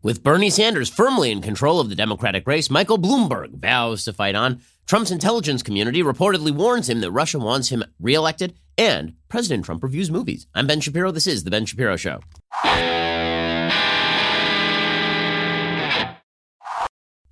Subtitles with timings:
[0.00, 4.36] With Bernie Sanders firmly in control of the Democratic race, Michael Bloomberg vows to fight
[4.36, 4.60] on.
[4.86, 10.08] Trump's intelligence community reportedly warns him that Russia wants him reelected, and President Trump reviews
[10.08, 10.46] movies.
[10.54, 11.10] I'm Ben Shapiro.
[11.10, 12.20] This is The Ben Shapiro Show.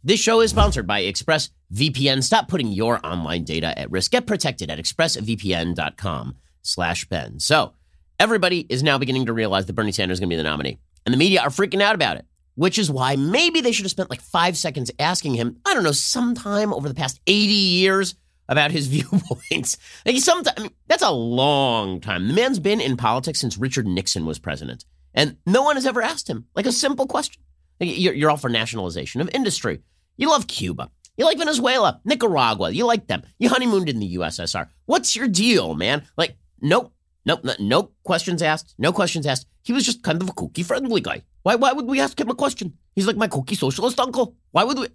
[0.02, 2.24] This show is sponsored by ExpressVPN.
[2.24, 4.10] Stop putting your online data at risk.
[4.10, 7.38] Get protected at expressvpn.com slash Ben.
[7.38, 7.74] So
[8.18, 10.80] everybody is now beginning to realize that Bernie Sanders is going to be the nominee.
[11.04, 12.26] And the media are freaking out about it
[12.56, 15.84] which is why maybe they should have spent like five seconds asking him, I don't
[15.84, 18.14] know, sometime over the past 80 years
[18.48, 19.76] about his viewpoints.
[20.04, 22.26] like sometime, I mean, that's a long time.
[22.26, 24.84] The man's been in politics since Richard Nixon was president,
[25.14, 27.42] and no one has ever asked him like a simple question.
[27.78, 29.80] Like, you're, you're all for nationalization of industry.
[30.16, 30.90] You love Cuba.
[31.18, 32.70] You like Venezuela, Nicaragua.
[32.70, 33.22] You like them.
[33.38, 34.68] You honeymooned in the USSR.
[34.84, 36.06] What's your deal, man?
[36.16, 36.92] Like, nope,
[37.24, 38.74] nope, no, no questions asked.
[38.78, 39.46] No questions asked.
[39.62, 41.22] He was just kind of a kooky, friendly guy.
[41.46, 42.76] Why, why would we ask him a question?
[42.96, 44.34] He's like my cookie socialist uncle.
[44.50, 44.88] Why would we?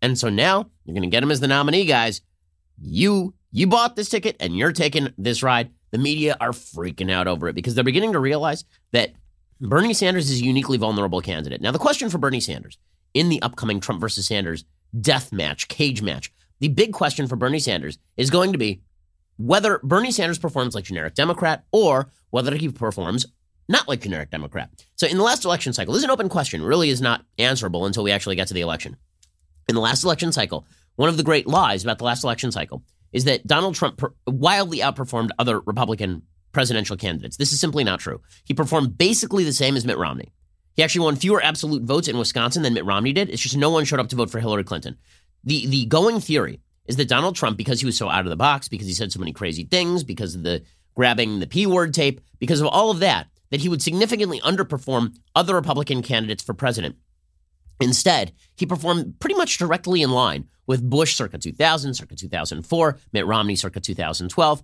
[0.00, 2.22] And so now you're going to get him as the nominee, guys.
[2.80, 5.70] You you bought this ticket and you're taking this ride.
[5.90, 9.12] The media are freaking out over it because they're beginning to realize that
[9.60, 11.60] Bernie Sanders is a uniquely vulnerable candidate.
[11.60, 12.78] Now, the question for Bernie Sanders
[13.12, 14.64] in the upcoming Trump versus Sanders
[14.98, 18.80] death match, cage match, the big question for Bernie Sanders is going to be
[19.36, 23.26] whether Bernie Sanders performs like generic Democrat or whether he performs
[23.68, 24.70] not like generic Democrat.
[25.00, 27.86] So in the last election cycle, this is an open question, really is not answerable
[27.86, 28.98] until we actually get to the election.
[29.66, 32.82] In the last election cycle, one of the great lies about the last election cycle
[33.10, 36.20] is that Donald Trump wildly outperformed other Republican
[36.52, 37.38] presidential candidates.
[37.38, 38.20] This is simply not true.
[38.44, 40.34] He performed basically the same as Mitt Romney.
[40.76, 43.30] He actually won fewer absolute votes in Wisconsin than Mitt Romney did.
[43.30, 44.98] It's just no one showed up to vote for Hillary Clinton.
[45.44, 48.36] The the going theory is that Donald Trump, because he was so out of the
[48.36, 50.62] box, because he said so many crazy things, because of the
[50.94, 55.16] grabbing the P word tape, because of all of that, that he would significantly underperform
[55.34, 56.96] other Republican candidates for president.
[57.80, 63.26] Instead, he performed pretty much directly in line with Bush circa 2000, circa 2004, Mitt
[63.26, 64.62] Romney circa 2012.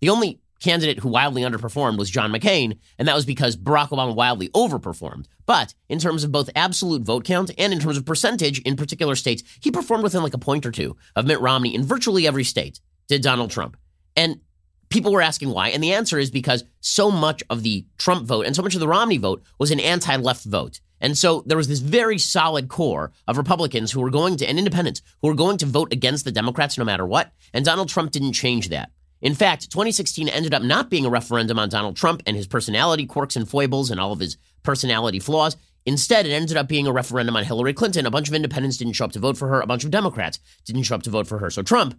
[0.00, 4.14] The only candidate who wildly underperformed was John McCain, and that was because Barack Obama
[4.14, 5.26] wildly overperformed.
[5.46, 9.14] But in terms of both absolute vote count and in terms of percentage in particular
[9.14, 12.44] states, he performed within like a point or two of Mitt Romney in virtually every
[12.44, 13.76] state, did Donald Trump.
[14.16, 14.40] And
[14.88, 15.68] people were asking why.
[15.68, 18.80] And the answer is because so much of the Trump vote and so much of
[18.80, 20.80] the Romney vote was an anti left vote.
[21.00, 24.58] And so there was this very solid core of Republicans who were going to, and
[24.58, 27.32] independents, who were going to vote against the Democrats no matter what.
[27.54, 28.90] And Donald Trump didn't change that.
[29.20, 33.06] In fact, 2016 ended up not being a referendum on Donald Trump and his personality
[33.06, 35.56] quirks and foibles and all of his personality flaws.
[35.86, 38.06] Instead, it ended up being a referendum on Hillary Clinton.
[38.06, 39.60] A bunch of independents didn't show up to vote for her.
[39.60, 41.50] A bunch of Democrats didn't show up to vote for her.
[41.50, 41.98] So Trump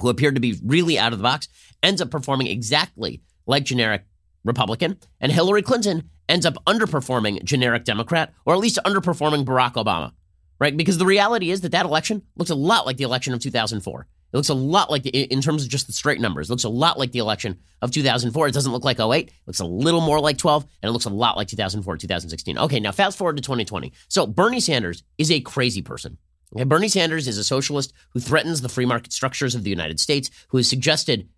[0.00, 1.48] who appeared to be really out of the box,
[1.82, 4.04] ends up performing exactly like generic
[4.44, 10.12] Republican, and Hillary Clinton ends up underperforming generic Democrat, or at least underperforming Barack Obama,
[10.58, 10.76] right?
[10.76, 14.06] Because the reality is that that election looks a lot like the election of 2004.
[14.32, 16.68] It looks a lot like, in terms of just the straight numbers, it looks a
[16.68, 18.48] lot like the election of 2004.
[18.48, 19.28] It doesn't look like 08.
[19.28, 22.58] It looks a little more like 12, and it looks a lot like 2004, 2016.
[22.58, 23.92] Okay, now fast forward to 2020.
[24.08, 26.18] So Bernie Sanders is a crazy person.
[26.54, 29.98] Okay, Bernie Sanders is a socialist who threatens the free market structures of the United
[30.00, 31.28] States, who has suggested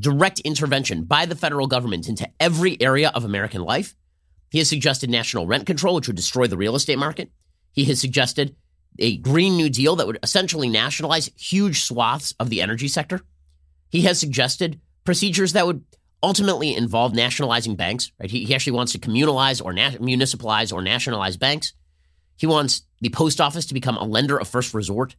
[0.00, 3.94] direct intervention by the federal government into every area of American life.
[4.50, 7.30] He has suggested national rent control, which would destroy the real estate market.
[7.72, 8.56] He has suggested
[8.98, 13.20] a Green New Deal that would essentially nationalize huge swaths of the energy sector.
[13.88, 15.84] He has suggested procedures that would
[16.22, 18.12] ultimately involve nationalizing banks.
[18.20, 18.30] Right?
[18.30, 21.72] He, he actually wants to communalize or na- municipalize or nationalize banks.
[22.36, 25.16] He wants the post office to become a lender of first resort.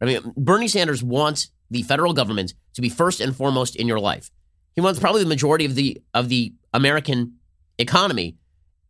[0.00, 4.00] I mean, Bernie Sanders wants the federal government to be first and foremost in your
[4.00, 4.30] life.
[4.74, 7.38] He wants probably the majority of the of the American
[7.78, 8.36] economy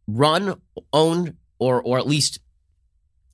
[0.06, 0.61] run,
[0.93, 2.41] owned, or or at least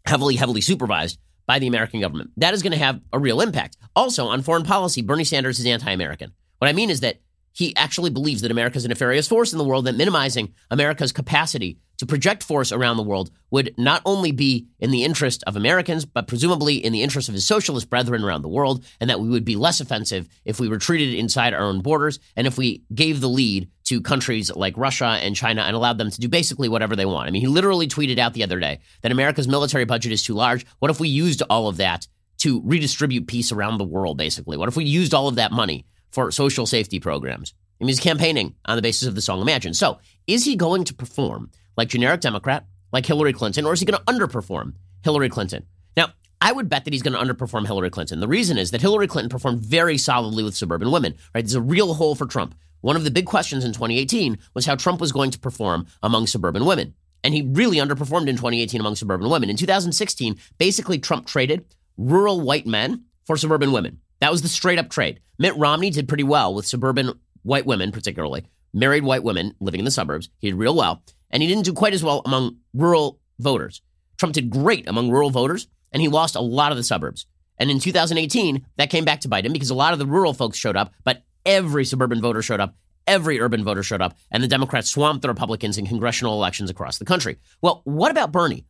[0.06, 2.30] heavily, heavily supervised by the American government.
[2.36, 3.76] That is going to have a real impact.
[3.96, 6.32] Also, on foreign policy, Bernie Sanders is anti-American.
[6.58, 7.20] What I mean is that
[7.58, 11.10] he actually believes that America is a nefarious force in the world, that minimizing America's
[11.10, 15.56] capacity to project force around the world would not only be in the interest of
[15.56, 19.18] Americans, but presumably in the interest of his socialist brethren around the world, and that
[19.18, 22.84] we would be less offensive if we retreated inside our own borders and if we
[22.94, 26.68] gave the lead to countries like Russia and China and allowed them to do basically
[26.68, 27.26] whatever they want.
[27.26, 30.34] I mean, he literally tweeted out the other day that America's military budget is too
[30.34, 30.64] large.
[30.78, 32.06] What if we used all of that
[32.38, 34.56] to redistribute peace around the world, basically?
[34.56, 37.54] What if we used all of that money for social safety programs?
[37.80, 39.74] I mean, he's campaigning on the basis of the song Imagine.
[39.74, 43.86] So, is he going to perform like generic Democrat, like Hillary Clinton, or is he
[43.86, 45.64] going to underperform Hillary Clinton?
[45.96, 46.08] Now,
[46.40, 48.20] I would bet that he's going to underperform Hillary Clinton.
[48.20, 51.44] The reason is that Hillary Clinton performed very solidly with suburban women, right?
[51.44, 52.56] There's a real hole for Trump.
[52.80, 56.26] One of the big questions in 2018 was how Trump was going to perform among
[56.26, 56.94] suburban women.
[57.24, 59.50] And he really underperformed in 2018 among suburban women.
[59.50, 61.64] In 2016, basically, Trump traded
[61.96, 64.00] rural white men for suburban women.
[64.20, 65.20] That was the straight up trade.
[65.38, 67.12] Mitt Romney did pretty well with suburban
[67.42, 70.28] white women, particularly married white women living in the suburbs.
[70.38, 71.02] He did real well.
[71.30, 73.82] And he didn't do quite as well among rural voters.
[74.18, 77.26] Trump did great among rural voters, and he lost a lot of the suburbs.
[77.58, 80.32] And in 2018, that came back to bite him because a lot of the rural
[80.32, 82.76] folks showed up, but every suburban voter showed up,
[83.06, 86.98] every urban voter showed up, and the Democrats swamped the Republicans in congressional elections across
[86.98, 87.38] the country.
[87.60, 88.64] Well, what about Bernie?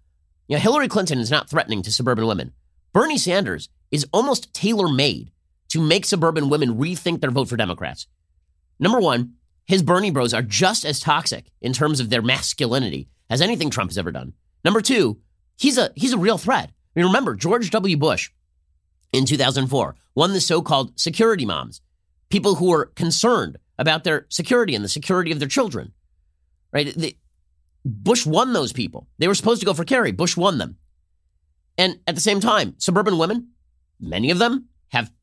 [0.49, 2.53] You know, Hillary Clinton is not threatening to suburban women.
[2.93, 5.31] Bernie Sanders is almost tailor made
[5.69, 8.07] to make suburban women rethink their vote for Democrats.
[8.79, 9.35] Number one,
[9.67, 13.91] his Bernie bros are just as toxic in terms of their masculinity as anything Trump
[13.91, 14.33] has ever done.
[14.65, 15.21] Number two,
[15.59, 16.71] he's a he's a real threat.
[16.71, 17.97] I mean, remember George W.
[17.97, 18.31] Bush
[19.13, 21.81] in 2004 won the so-called security moms,
[22.31, 25.93] people who were concerned about their security and the security of their children.
[26.73, 26.93] Right?
[26.95, 27.17] The,
[27.85, 29.07] Bush won those people.
[29.19, 30.13] They were supposed to go for Kerry.
[30.13, 30.77] Bush won them.
[31.79, 33.51] And at the same time, suburban women,
[34.01, 34.69] many of them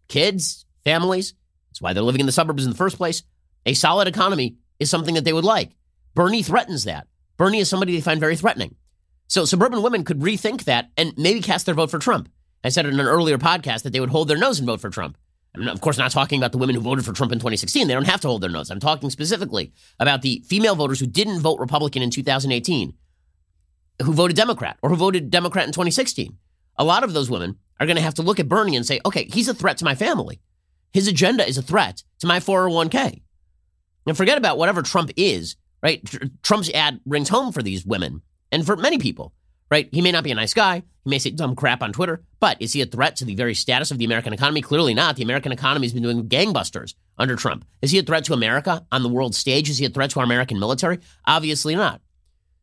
[0.07, 1.33] kids, families.
[1.69, 3.23] That's why they're living in the suburbs in the first place.
[3.65, 5.71] A solid economy is something that they would like.
[6.13, 7.07] Bernie threatens that.
[7.37, 8.75] Bernie is somebody they find very threatening.
[9.27, 12.29] So suburban women could rethink that and maybe cast their vote for Trump.
[12.63, 14.89] I said in an earlier podcast that they would hold their nose and vote for
[14.89, 15.17] Trump.
[15.55, 17.87] I'm of course not talking about the women who voted for Trump in 2016.
[17.87, 18.69] They don't have to hold their nose.
[18.69, 22.93] I'm talking specifically about the female voters who didn't vote Republican in 2018,
[24.03, 26.37] who voted Democrat or who voted Democrat in 2016
[26.77, 28.99] a lot of those women are going to have to look at Bernie and say,
[29.05, 30.39] okay, he's a threat to my family.
[30.93, 33.21] His agenda is a threat to my 401k.
[34.07, 36.01] And forget about whatever Trump is, right?
[36.43, 39.33] Trump's ad rings home for these women and for many people,
[39.69, 39.89] right?
[39.91, 40.83] He may not be a nice guy.
[41.03, 43.53] He may say dumb crap on Twitter, but is he a threat to the very
[43.53, 44.61] status of the American economy?
[44.61, 45.15] Clearly not.
[45.17, 47.65] The American economy has been doing gangbusters under Trump.
[47.81, 49.69] Is he a threat to America on the world stage?
[49.69, 50.99] Is he a threat to our American military?
[51.27, 52.01] Obviously not.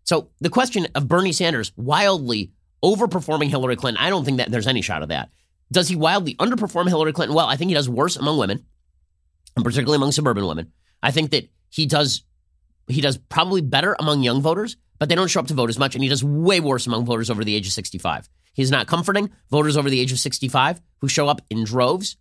[0.04, 2.50] So the question of Bernie Sanders wildly
[2.84, 4.02] overperforming Hillary Clinton.
[4.02, 5.30] I don't think that there's any shot of that.
[5.70, 7.34] Does he wildly underperform Hillary Clinton?
[7.34, 8.64] Well, I think he does worse among women,
[9.56, 10.72] and particularly among suburban women.
[11.02, 12.22] I think that he does
[12.88, 15.78] he does probably better among young voters, but they don't show up to vote as
[15.78, 18.28] much, and he does way worse among voters over the age of 65.
[18.52, 22.16] He's not comforting voters over the age of 65 who show up in droves.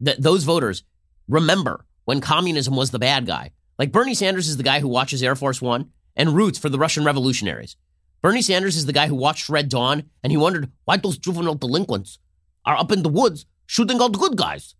[0.00, 0.82] That those voters
[1.28, 3.52] remember when communism was the bad guy.
[3.78, 6.78] Like Bernie Sanders is the guy who watches Air Force One and roots for the
[6.78, 7.76] Russian revolutionaries.
[8.24, 11.56] Bernie Sanders is the guy who watched Red Dawn and he wondered why those juvenile
[11.56, 12.18] delinquents
[12.64, 14.74] are up in the woods shooting all the good guys.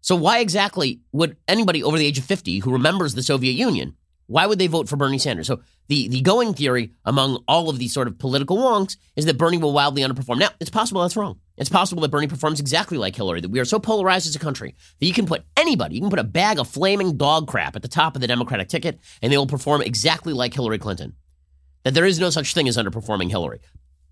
[0.00, 3.94] So why exactly would anybody over the age of 50 who remembers the Soviet Union,
[4.26, 5.48] why would they vote for Bernie Sanders?
[5.48, 9.36] So the, the going theory among all of these sort of political wonks is that
[9.36, 10.38] Bernie will wildly underperform.
[10.38, 11.40] Now, it's possible that's wrong.
[11.58, 14.38] It's possible that Bernie performs exactly like Hillary, that we are so polarized as a
[14.38, 17.76] country that you can put anybody, you can put a bag of flaming dog crap
[17.76, 21.16] at the top of the Democratic ticket, and they will perform exactly like Hillary Clinton
[21.88, 23.60] that there is no such thing as underperforming Hillary.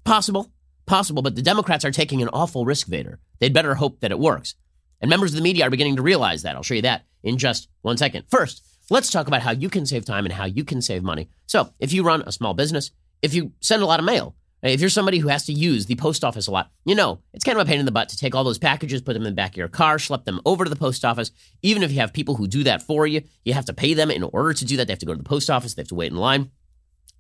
[0.03, 0.51] Possible,
[0.87, 3.19] possible, but the Democrats are taking an awful risk, Vader.
[3.39, 4.55] They'd better hope that it works.
[5.03, 6.57] And members of the media are beginning to realize that.
[6.57, 8.25] I'll show you that in just one second.
[8.31, 11.29] First, let's talk about how you can save time and how you can save money.
[11.45, 14.81] So, if you run a small business, if you send a lot of mail, if
[14.81, 17.61] you're somebody who has to use the post office a lot, you know, it's kind
[17.61, 19.37] of a pain in the butt to take all those packages, put them in the
[19.37, 21.31] back of your car, schlep them over to the post office.
[21.61, 24.11] Even if you have people who do that for you, you have to pay them
[24.11, 24.87] in order to do that.
[24.87, 26.51] They have to go to the post office, they have to wait in line.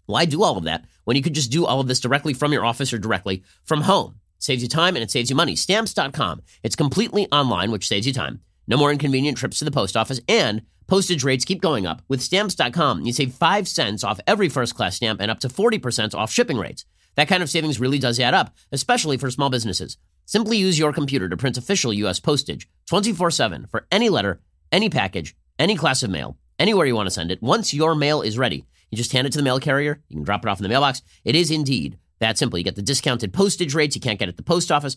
[0.06, 2.52] Why do all of that when you could just do all of this directly from
[2.52, 4.16] your office or directly from home?
[4.36, 5.56] It saves you time and it saves you money.
[5.56, 6.42] Stamps.com.
[6.62, 8.40] It's completely online, which saves you time.
[8.66, 12.02] No more inconvenient trips to the post office, and postage rates keep going up.
[12.08, 16.14] With Stamps.com, you save 5 cents off every first class stamp and up to 40%
[16.14, 16.84] off shipping rates.
[17.16, 19.96] That kind of savings really does add up, especially for small businesses.
[20.26, 22.20] Simply use your computer to print official U.S.
[22.20, 24.40] postage 24 7 for any letter,
[24.72, 28.22] any package, any class of mail, anywhere you want to send it, once your mail
[28.22, 28.64] is ready.
[28.90, 30.02] You just hand it to the mail carrier.
[30.08, 31.02] You can drop it off in the mailbox.
[31.24, 32.58] It is indeed that simple.
[32.58, 34.96] You get the discounted postage rates you can't get at the post office.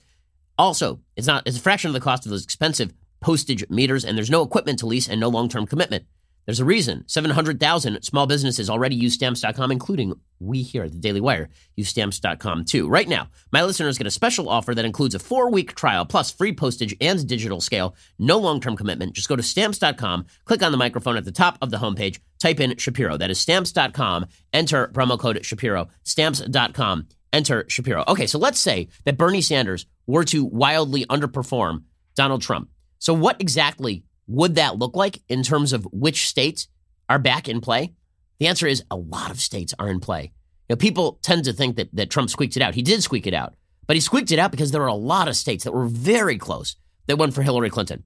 [0.57, 4.17] Also, it's not it's a fraction of the cost of those expensive postage meters, and
[4.17, 6.05] there's no equipment to lease and no long-term commitment.
[6.49, 11.21] There's a reason 700,000 small businesses already use stamps.com, including we here at the Daily
[11.21, 12.89] Wire use stamps.com too.
[12.89, 16.31] Right now, my listeners get a special offer that includes a four week trial plus
[16.31, 17.95] free postage and digital scale.
[18.17, 19.13] No long term commitment.
[19.13, 22.59] Just go to stamps.com, click on the microphone at the top of the homepage, type
[22.59, 23.15] in Shapiro.
[23.15, 25.89] That is stamps.com, enter promo code Shapiro.
[26.03, 28.03] Stamps.com, enter Shapiro.
[28.07, 31.83] Okay, so let's say that Bernie Sanders were to wildly underperform
[32.15, 32.69] Donald Trump.
[32.97, 36.67] So, what exactly would that look like in terms of which states
[37.09, 37.93] are back in play?
[38.39, 40.31] The answer is a lot of states are in play.
[40.69, 42.75] You know, people tend to think that, that Trump squeaked it out.
[42.75, 43.55] He did squeak it out,
[43.87, 46.37] but he squeaked it out because there were a lot of states that were very
[46.37, 46.75] close
[47.07, 48.03] that went for Hillary Clinton.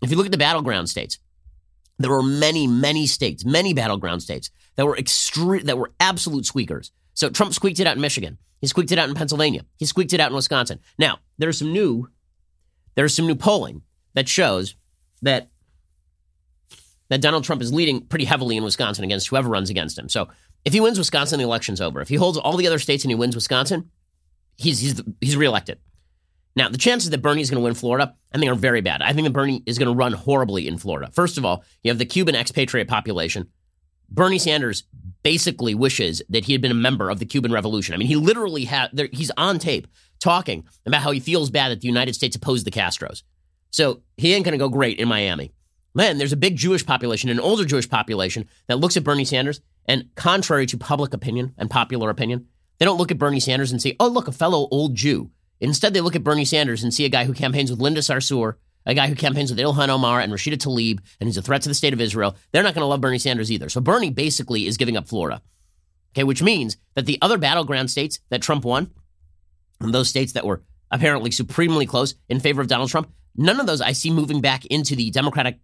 [0.00, 1.18] If you look at the battleground states,
[1.98, 6.92] there were many, many states, many battleground states that were extreme, that were absolute squeakers.
[7.14, 8.38] So Trump squeaked it out in Michigan.
[8.60, 9.64] He squeaked it out in Pennsylvania.
[9.76, 10.80] He squeaked it out in Wisconsin.
[10.98, 12.08] Now, there's some new
[12.94, 13.82] there's some new polling
[14.14, 14.76] that shows
[15.22, 15.48] that
[17.08, 20.08] that Donald Trump is leading pretty heavily in Wisconsin against whoever runs against him.
[20.08, 20.28] So
[20.64, 22.00] if he wins Wisconsin, the election's over.
[22.00, 23.90] If he holds all the other states and he wins Wisconsin,
[24.56, 25.78] he's he's he's reelected.
[26.56, 29.02] Now, the chances that Bernie is going to win Florida, I think, are very bad.
[29.02, 31.10] I think that Bernie is going to run horribly in Florida.
[31.12, 33.48] First of all, you have the Cuban expatriate population.
[34.08, 34.84] Bernie Sanders
[35.24, 37.94] basically wishes that he had been a member of the Cuban Revolution.
[37.94, 39.88] I mean, he literally had, he's on tape
[40.20, 43.24] talking about how he feels bad that the United States opposed the Castros.
[43.70, 45.52] So he ain't going to go great in Miami.
[45.94, 49.60] Then there's a big Jewish population, an older Jewish population that looks at Bernie Sanders
[49.86, 52.46] and, contrary to public opinion and popular opinion,
[52.78, 55.30] they don't look at Bernie Sanders and say, oh, look, a fellow old Jew.
[55.60, 58.54] Instead, they look at Bernie Sanders and see a guy who campaigns with Linda Sarsour,
[58.86, 61.68] a guy who campaigns with Ilhan Omar and Rashida Tlaib, and he's a threat to
[61.68, 62.36] the state of Israel.
[62.50, 63.68] They're not going to love Bernie Sanders either.
[63.68, 65.42] So Bernie basically is giving up Florida.
[66.12, 68.90] Okay, which means that the other battleground states that Trump won,
[69.80, 73.66] and those states that were apparently supremely close in favor of Donald Trump, none of
[73.66, 75.58] those I see moving back into the Democratic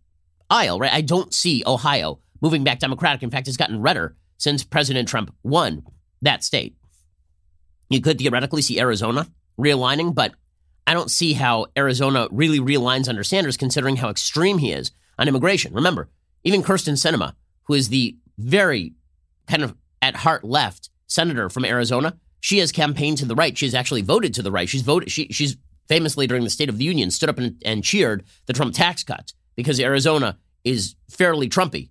[0.51, 0.93] aisle, right?
[0.93, 3.23] I don't see Ohio moving back Democratic.
[3.23, 5.85] In fact, it's gotten redder since President Trump won
[6.23, 6.77] that state.
[7.89, 9.27] You could theoretically see Arizona
[9.59, 10.35] realigning, but
[10.87, 15.29] I don't see how Arizona really realigns under Sanders, considering how extreme he is on
[15.29, 15.75] immigration.
[15.75, 16.09] Remember,
[16.45, 18.95] even Kyrsten Sinema, who is the very
[19.47, 23.57] kind of at heart left senator from Arizona, she has campaigned to the right.
[23.57, 24.69] She has actually voted to the right.
[24.69, 25.11] She's voted.
[25.11, 25.57] She, she's
[25.89, 29.05] famously during the State of the Union stood up and, and cheered the Trump tax
[29.05, 31.91] cuts because Arizona is fairly Trumpy.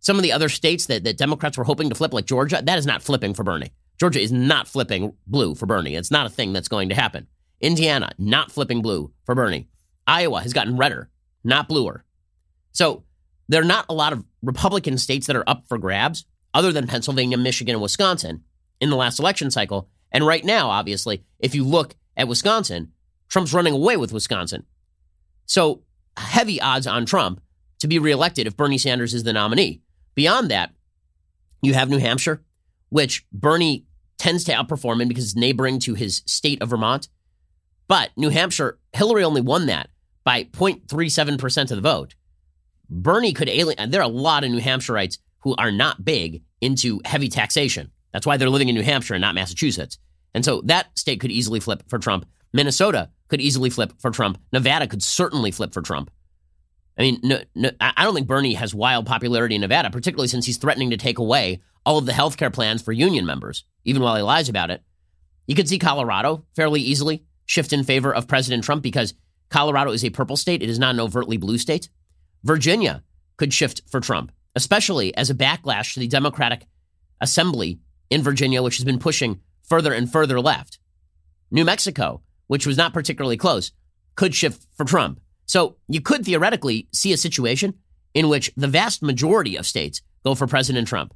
[0.00, 2.78] Some of the other states that, that Democrats were hoping to flip, like Georgia, that
[2.78, 3.72] is not flipping for Bernie.
[3.98, 5.96] Georgia is not flipping blue for Bernie.
[5.96, 7.26] It's not a thing that's going to happen.
[7.60, 9.68] Indiana, not flipping blue for Bernie.
[10.06, 11.10] Iowa has gotten redder,
[11.42, 12.04] not bluer.
[12.72, 13.04] So
[13.48, 16.24] there are not a lot of Republican states that are up for grabs,
[16.54, 18.44] other than Pennsylvania, Michigan, and Wisconsin
[18.80, 19.88] in the last election cycle.
[20.12, 22.92] And right now, obviously, if you look at Wisconsin,
[23.28, 24.64] Trump's running away with Wisconsin.
[25.46, 25.82] So
[26.16, 27.40] heavy odds on Trump
[27.80, 29.82] to be reelected if Bernie Sanders is the nominee.
[30.14, 30.72] Beyond that,
[31.62, 32.42] you have New Hampshire,
[32.88, 33.86] which Bernie
[34.18, 37.08] tends to outperform in because it's neighboring to his state of Vermont.
[37.88, 39.90] But New Hampshire, Hillary only won that
[40.24, 42.14] by 0.37% of the vote.
[42.88, 43.90] Bernie could alien.
[43.90, 47.90] There are a lot of New Hampshireites who are not big into heavy taxation.
[48.12, 49.98] That's why they're living in New Hampshire and not Massachusetts.
[50.34, 52.26] And so that state could easily flip for Trump.
[52.52, 54.38] Minnesota could easily flip for Trump.
[54.52, 56.10] Nevada could certainly flip for Trump.
[56.98, 60.46] I mean, no, no, I don't think Bernie has wild popularity in Nevada, particularly since
[60.46, 64.02] he's threatening to take away all of the health care plans for union members, even
[64.02, 64.82] while he lies about it.
[65.46, 69.14] You could see Colorado fairly easily shift in favor of President Trump because
[69.50, 70.62] Colorado is a purple state.
[70.62, 71.88] It is not an overtly blue state.
[72.42, 73.04] Virginia
[73.36, 76.66] could shift for Trump, especially as a backlash to the Democratic
[77.20, 77.78] Assembly
[78.10, 80.78] in Virginia, which has been pushing further and further left.
[81.50, 83.72] New Mexico, which was not particularly close,
[84.14, 85.20] could shift for Trump.
[85.46, 87.74] So you could theoretically see a situation
[88.14, 91.14] in which the vast majority of states go for President Trump.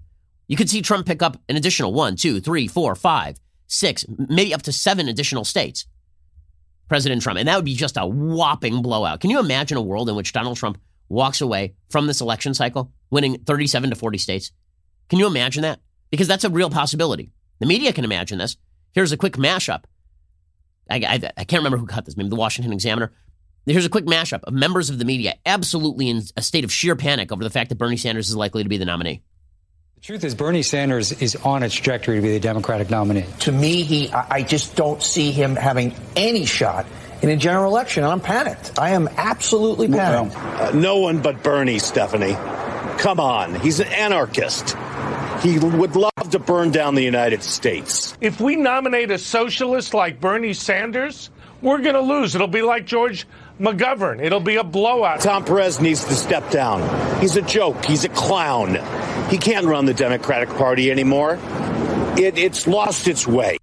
[0.48, 4.52] You could see Trump pick up an additional one, two, three, four, five, six, maybe
[4.52, 5.86] up to seven additional states.
[6.88, 7.38] President Trump.
[7.38, 9.20] And that would be just a whopping blowout.
[9.20, 12.92] Can you imagine a world in which Donald Trump walks away from this election cycle
[13.10, 14.50] winning 37 to 40 states?
[15.08, 15.80] Can you imagine that?
[16.10, 17.30] Because that's a real possibility.
[17.60, 18.56] The media can imagine this.
[18.92, 19.84] Here's a quick mashup.
[20.90, 23.12] I, I, I can't remember who cut this, maybe the Washington Examiner.
[23.66, 26.96] Here's a quick mashup of members of the media absolutely in a state of sheer
[26.96, 29.22] panic over the fact that Bernie Sanders is likely to be the nominee.
[29.96, 33.26] The truth is, Bernie Sanders is on a trajectory to be the Democratic nominee.
[33.40, 36.86] To me, he, I just don't see him having any shot
[37.20, 38.02] in a general election.
[38.02, 38.78] I'm panicked.
[38.78, 40.34] I am absolutely panicked.
[40.34, 42.32] Well, uh, no one but Bernie, Stephanie.
[42.98, 43.54] Come on.
[43.60, 44.74] He's an anarchist.
[45.42, 48.16] He would love to burn down the United States.
[48.20, 51.30] If we nominate a socialist like Bernie Sanders,
[51.62, 52.34] we're going to lose.
[52.34, 53.26] It'll be like George
[53.58, 54.22] McGovern.
[54.22, 55.20] It'll be a blowout.
[55.20, 56.80] Tom Perez needs to step down.
[57.20, 57.84] He's a joke.
[57.84, 58.78] He's a clown.
[59.30, 61.38] He can't run the Democratic Party anymore.
[62.18, 63.56] It, it's lost its way.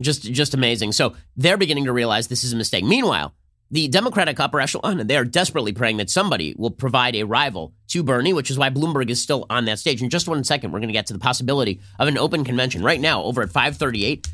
[0.00, 0.92] Just, just amazing.
[0.92, 2.84] So they're beginning to realize this is a mistake.
[2.84, 3.34] Meanwhile,
[3.70, 7.74] the Democratic upper echelon, oh, they are desperately praying that somebody will provide a rival
[7.88, 10.02] to Bernie, which is why Bloomberg is still on that stage.
[10.02, 12.82] In just one second, we're going to get to the possibility of an open convention.
[12.82, 14.26] Right now, over at 538,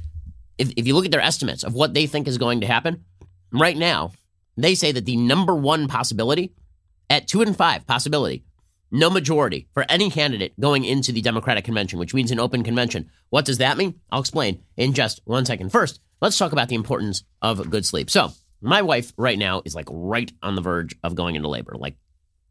[0.59, 3.05] if, if you look at their estimates of what they think is going to happen,
[3.51, 4.13] right now,
[4.57, 6.53] they say that the number one possibility
[7.11, 8.45] at two and five possibility,
[8.93, 13.11] no majority for any candidate going into the Democratic convention, which means an open convention.
[13.31, 14.01] What does that mean?
[14.13, 15.71] I'll explain in just one second.
[15.71, 18.11] First, let's talk about the importance of good sleep.
[18.11, 18.31] So,
[18.65, 21.75] my wife right now is like right on the verge of going into labor.
[21.77, 21.97] Like,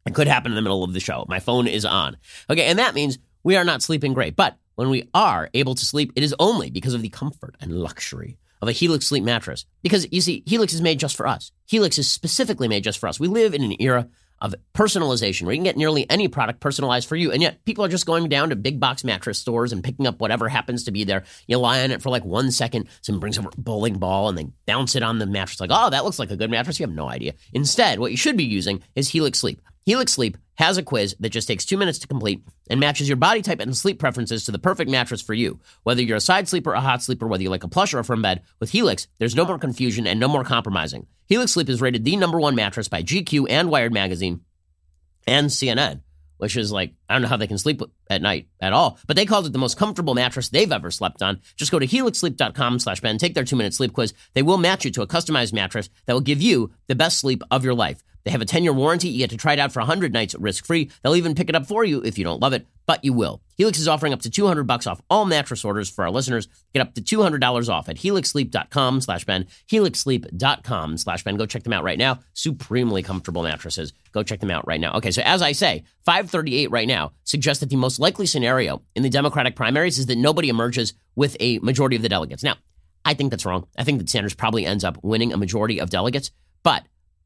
[0.06, 1.24] it could happen in the middle of the show.
[1.28, 2.16] My phone is on.
[2.48, 4.36] Okay, and that means we are not sleeping great.
[4.36, 7.72] But when we are able to sleep, it is only because of the comfort and
[7.72, 9.66] luxury of a Helix sleep mattress.
[9.82, 11.52] Because you see, Helix is made just for us.
[11.66, 13.20] Helix is specifically made just for us.
[13.20, 14.08] We live in an era
[14.40, 17.32] of personalization where you can get nearly any product personalized for you.
[17.32, 20.20] And yet people are just going down to big box mattress stores and picking up
[20.20, 21.24] whatever happens to be there.
[21.46, 24.36] You lie on it for like one second, someone brings over a bowling ball and
[24.36, 26.78] they bounce it on the mattress like, oh, that looks like a good mattress.
[26.78, 27.34] You have no idea.
[27.52, 29.60] Instead, what you should be using is Helix Sleep.
[29.86, 33.16] Helix Sleep has a quiz that just takes two minutes to complete and matches your
[33.16, 35.60] body type and sleep preferences to the perfect mattress for you.
[35.82, 38.04] Whether you're a side sleeper, a hot sleeper, whether you like a plush or a
[38.04, 41.06] firm bed, with Helix, there's no more confusion and no more compromising.
[41.26, 44.42] Helix Sleep is rated the number one mattress by GQ and Wired Magazine
[45.26, 46.02] and CNN,
[46.36, 47.80] which is like, I don't know how they can sleep
[48.10, 51.22] at night at all, but they called it the most comfortable mattress they've ever slept
[51.22, 51.40] on.
[51.56, 54.12] Just go to helixsleep.com slash Ben, take their two minute sleep quiz.
[54.34, 57.42] They will match you to a customized mattress that will give you the best sleep
[57.50, 58.02] of your life.
[58.24, 59.08] They have a 10 year warranty.
[59.08, 60.90] You get to try it out for 100 nights risk free.
[61.02, 63.42] They'll even pick it up for you if you don't love it, but you will.
[63.56, 66.48] Helix is offering up to 200 bucks off all mattress orders for our listeners.
[66.72, 69.46] Get up to $200 off at helixsleep.com slash Ben.
[69.70, 71.36] Helixsleep.com slash Ben.
[71.36, 72.20] Go check them out right now.
[72.32, 73.92] Supremely comfortable mattresses.
[74.12, 74.94] Go check them out right now.
[74.94, 79.02] Okay, so as I say, 538 right now suggests that the most likely scenario in
[79.02, 82.42] the Democratic primaries is that nobody emerges with a majority of the delegates.
[82.42, 82.56] Now,
[83.04, 83.66] I think that's wrong.
[83.76, 86.30] I think that Sanders probably ends up winning a majority of delegates,
[86.62, 86.84] but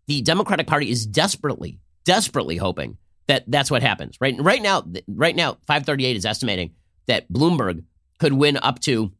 [0.09, 2.97] the Democratic Party is desperately, desperately hoping
[3.29, 4.17] that that's what happens.
[4.21, 6.75] Right, right now, right now, 538 is estimating
[7.07, 7.85] that Bloomberg
[8.19, 9.13] could win up to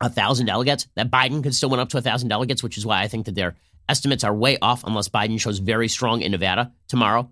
[0.00, 0.88] a thousand delegates.
[0.96, 3.26] That Biden could still win up to a thousand delegates, which is why I think
[3.26, 3.56] that their
[3.88, 7.30] estimates are way off unless Biden shows very strong in Nevada tomorrow.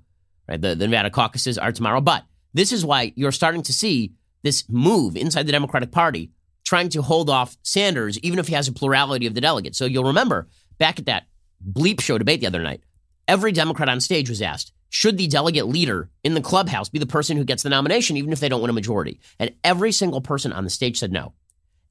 [0.49, 4.15] Right, the, the Nevada caucuses are tomorrow, but this is why you're starting to see
[4.43, 6.31] this move inside the Democratic Party
[6.65, 9.79] trying to hold off Sanders, even if he has a plurality of the delegates.
[9.79, 11.25] So you'll remember back at that
[11.67, 12.83] bleep show debate the other night,
[13.29, 17.07] every Democrat on stage was asked, should the delegate leader in the clubhouse be the
[17.07, 19.21] person who gets the nomination, even if they don't win a majority?
[19.39, 21.33] And every single person on the stage said no.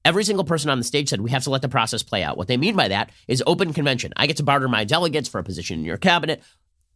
[0.06, 2.38] Every single person on the stage said we have to let the process play out.
[2.38, 4.13] What they mean by that is open convention.
[4.18, 6.44] I get to barter my delegates for a position in your cabinet.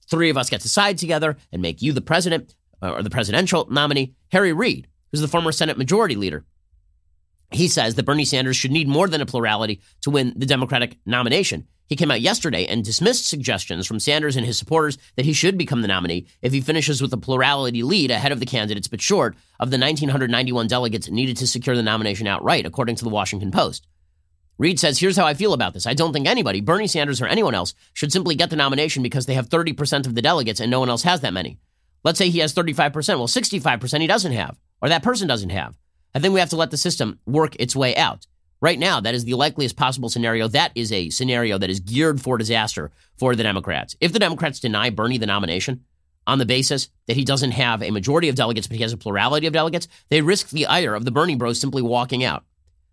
[0.10, 3.10] Three of us get to side together and make you the president uh, or the
[3.10, 4.16] presidential nominee.
[4.32, 6.46] Harry Reid, who's the former Senate Majority Leader,
[7.56, 10.98] he says that Bernie Sanders should need more than a plurality to win the Democratic
[11.06, 11.68] nomination.
[11.88, 15.58] He came out yesterday and dismissed suggestions from Sanders and his supporters that he should
[15.58, 19.02] become the nominee if he finishes with a plurality lead ahead of the candidates, but
[19.02, 23.52] short of the 1,991 delegates needed to secure the nomination outright, according to the Washington
[23.52, 23.86] Post.
[24.58, 25.86] Reid says, Here's how I feel about this.
[25.86, 29.26] I don't think anybody, Bernie Sanders or anyone else, should simply get the nomination because
[29.26, 31.60] they have 30% of the delegates and no one else has that many.
[32.04, 32.94] Let's say he has 35%.
[33.18, 35.78] Well, 65% he doesn't have, or that person doesn't have.
[36.16, 38.26] I think we have to let the system work its way out.
[38.62, 40.48] Right now, that is the likeliest possible scenario.
[40.48, 43.98] That is a scenario that is geared for disaster for the Democrats.
[44.00, 45.84] If the Democrats deny Bernie the nomination
[46.26, 48.98] on the basis that he doesn't have a majority of delegates, but he has a
[48.98, 52.46] plurality of delegates, they risk the ire of the Bernie bros simply walking out.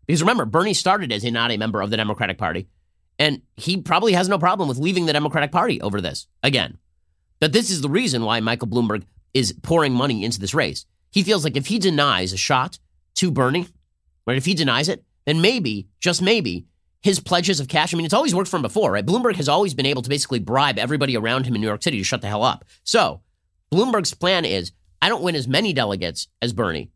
[0.05, 2.67] Because remember, Bernie started as a not a member of the Democratic Party,
[3.21, 6.77] and he probably has no problem with leaving the Democratic Party over this again.
[7.39, 10.87] But this is the reason why Michael Bloomberg is pouring money into this race.
[11.13, 12.79] He feels like if he denies a shot
[13.17, 13.69] to Bernie,
[14.27, 16.67] right, if he denies it, then maybe, just maybe,
[17.03, 17.93] his pledges of cash.
[17.93, 19.05] I mean, it's always worked for him before, right?
[19.05, 21.99] Bloomberg has always been able to basically bribe everybody around him in New York City
[21.99, 22.65] to shut the hell up.
[22.85, 23.23] So,
[23.73, 26.91] Bloomberg's plan is I don't win as many delegates as Bernie.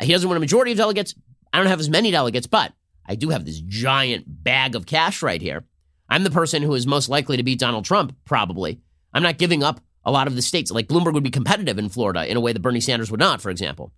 [0.00, 1.14] He doesn't win a majority of delegates.
[1.52, 2.72] I don't have as many delegates, but
[3.06, 5.64] I do have this giant bag of cash right here.
[6.08, 8.80] I'm the person who is most likely to beat Donald Trump, probably.
[9.12, 10.70] I'm not giving up a lot of the states.
[10.70, 13.40] Like Bloomberg would be competitive in Florida in a way that Bernie Sanders would not,
[13.40, 13.92] for example.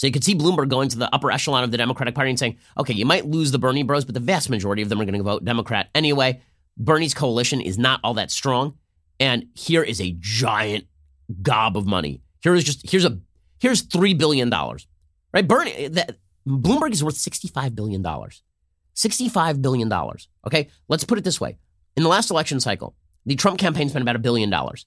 [0.00, 2.38] So you could see Bloomberg going to the upper echelon of the Democratic Party and
[2.38, 5.04] saying, okay, you might lose the Bernie bros, but the vast majority of them are
[5.04, 6.40] going to vote Democrat anyway.
[6.78, 8.78] Bernie's coalition is not all that strong.
[9.18, 10.86] And here is a giant
[11.42, 12.22] gob of money.
[12.42, 13.20] Here is just, here's a,
[13.58, 15.46] here's $3 billion, right?
[15.46, 16.16] Bernie, that,
[16.48, 18.02] Bloomberg is worth $65 billion.
[18.02, 19.92] $65 billion.
[20.46, 20.68] Okay.
[20.88, 21.58] Let's put it this way.
[21.98, 24.86] In the last election cycle, the Trump campaign spent about a billion dollars.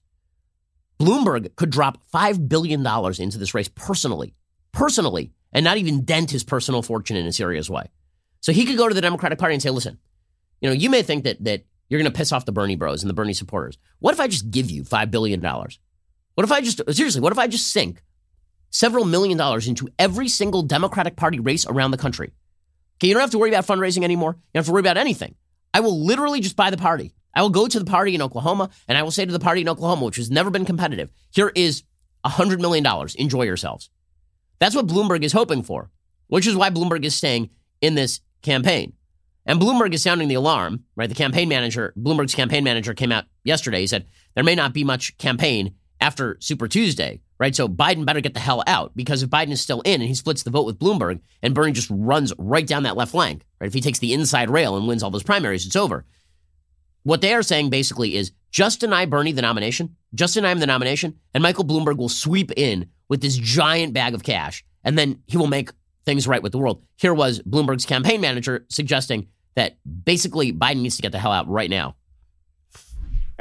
[0.99, 2.83] Bloomberg could drop $5 billion
[3.19, 4.33] into this race personally
[4.73, 7.85] personally and not even dent his personal fortune in a serious way.
[8.41, 9.99] So he could go to the Democratic Party and say, listen,
[10.59, 13.03] you know, you may think that that you're going to piss off the Bernie bros
[13.03, 13.77] and the Bernie supporters.
[13.99, 15.41] What if I just give you $5 billion?
[15.41, 18.01] What if I just, seriously, what if I just sink
[18.71, 22.33] several million dollars into every single Democratic Party race around the country?
[22.97, 24.31] Okay, you don't have to worry about fundraising anymore.
[24.31, 25.35] You don't have to worry about anything.
[25.73, 27.13] I will literally just buy the party.
[27.35, 29.61] I will go to the party in Oklahoma and I will say to the party
[29.61, 31.83] in Oklahoma, which has never been competitive, here is
[32.25, 32.85] $100 million.
[33.17, 33.89] Enjoy yourselves.
[34.59, 35.89] That's what Bloomberg is hoping for,
[36.27, 37.49] which is why Bloomberg is staying
[37.81, 38.93] in this campaign.
[39.45, 41.09] And Bloomberg is sounding the alarm, right?
[41.09, 43.81] The campaign manager, Bloomberg's campaign manager came out yesterday.
[43.81, 47.55] He said there may not be much campaign after Super Tuesday, right?
[47.55, 50.15] So Biden better get the hell out because if Biden is still in and he
[50.15, 53.67] splits the vote with Bloomberg and Bernie just runs right down that left flank, right?
[53.67, 56.05] If he takes the inside rail and wins all those primaries, it's over.
[57.03, 60.67] What they are saying basically is just deny Bernie the nomination, just deny him the
[60.67, 65.21] nomination, and Michael Bloomberg will sweep in with this giant bag of cash, and then
[65.27, 65.69] he will make
[66.03, 66.83] things right with the world.
[66.95, 71.47] Here was Bloomberg's campaign manager suggesting that basically Biden needs to get the hell out
[71.47, 71.95] right now.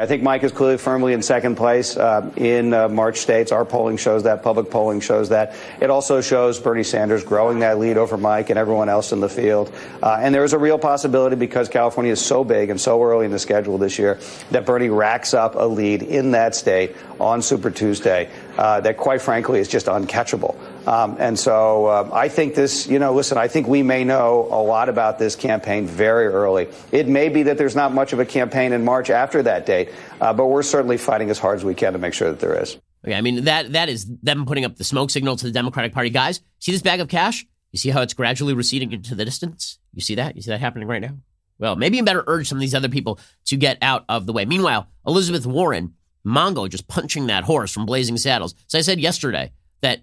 [0.03, 3.53] I think Mike is clearly firmly in second place uh, in uh, March states.
[3.53, 4.43] Our polling shows that.
[4.43, 5.55] Public polling shows that.
[5.81, 9.29] It also shows Bernie Sanders growing that lead over Mike and everyone else in the
[9.29, 9.73] field.
[10.03, 13.27] Uh, and there is a real possibility because California is so big and so early
[13.27, 14.19] in the schedule this year
[14.51, 19.23] that Bernie racks up a lead in that state on Super Tuesday uh, that, quite
[19.23, 20.57] frankly, is just uncatchable.
[20.87, 24.49] Um, and so uh, I think this, you know, listen, I think we may know
[24.51, 26.69] a lot about this campaign very early.
[26.91, 29.91] It may be that there's not much of a campaign in March after that date,
[30.21, 32.61] uh, but we're certainly fighting as hard as we can to make sure that there
[32.61, 32.79] is.
[33.05, 35.93] Okay, I mean that that is them putting up the smoke signal to the Democratic
[35.93, 36.11] Party.
[36.11, 37.45] Guys, see this bag of cash?
[37.73, 39.79] You see how it's gradually receding into the distance?
[39.93, 40.37] You see that?
[40.37, 41.17] You see that happening right now?
[41.59, 44.33] Well, maybe you better urge some of these other people to get out of the
[44.33, 44.45] way.
[44.45, 45.95] Meanwhile, Elizabeth Warren,
[46.27, 48.55] Mongo just punching that horse from Blazing Saddles.
[48.67, 50.01] So I said yesterday that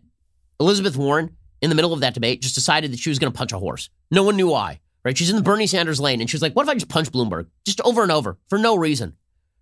[0.60, 3.38] Elizabeth Warren, in the middle of that debate, just decided that she was going to
[3.38, 3.90] punch a horse.
[4.12, 5.18] No one knew why, right?
[5.18, 7.48] She's in the Bernie Sanders lane, and she's like, what if I just punch Bloomberg?
[7.66, 9.16] Just over and over for no reason.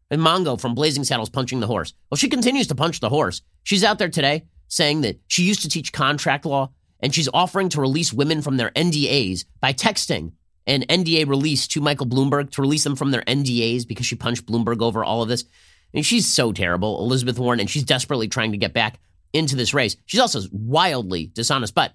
[0.09, 1.93] And Mongo from Blazing Saddles punching the horse.
[2.09, 3.41] Well, she continues to punch the horse.
[3.63, 7.69] She's out there today saying that she used to teach contract law, and she's offering
[7.69, 10.31] to release women from their NDAs by texting
[10.65, 14.45] an NDA release to Michael Bloomberg to release them from their NDAs because she punched
[14.45, 15.43] Bloomberg over all of this.
[15.43, 15.47] I
[15.93, 18.99] mean, she's so terrible, Elizabeth Warren, and she's desperately trying to get back
[19.33, 19.95] into this race.
[20.05, 21.75] She's also wildly dishonest.
[21.75, 21.93] But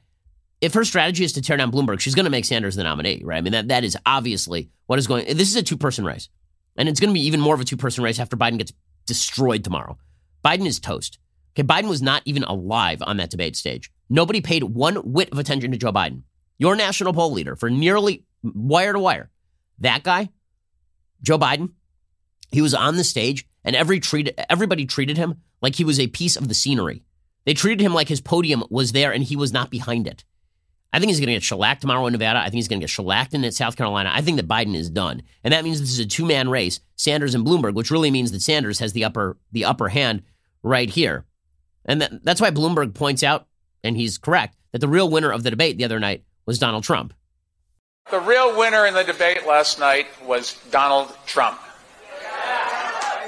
[0.60, 3.22] if her strategy is to tear down Bloomberg, she's going to make Sanders the nominee,
[3.24, 3.38] right?
[3.38, 5.26] I mean, that, that is obviously what is going.
[5.26, 6.28] This is a two person race.
[6.76, 8.72] And it's going to be even more of a two person race after Biden gets
[9.06, 9.98] destroyed tomorrow.
[10.44, 11.18] Biden is toast.
[11.54, 13.90] Okay, Biden was not even alive on that debate stage.
[14.08, 16.22] Nobody paid one whit of attention to Joe Biden.
[16.58, 19.30] Your national poll leader for nearly wire to wire.
[19.80, 20.30] That guy,
[21.22, 21.70] Joe Biden,
[22.50, 26.06] he was on the stage and every treat, everybody treated him like he was a
[26.06, 27.02] piece of the scenery.
[27.44, 30.24] They treated him like his podium was there and he was not behind it.
[30.92, 32.40] I think he's going to get shellacked tomorrow in Nevada.
[32.40, 34.10] I think he's going to get shellacked in South Carolina.
[34.12, 36.80] I think that Biden is done, and that means this is a two man race,
[36.96, 40.22] Sanders and Bloomberg, which really means that Sanders has the upper the upper hand
[40.62, 41.24] right here,
[41.86, 43.46] and that, that's why Bloomberg points out,
[43.82, 46.84] and he's correct, that the real winner of the debate the other night was Donald
[46.84, 47.14] Trump.
[48.10, 51.58] The real winner in the debate last night was Donald Trump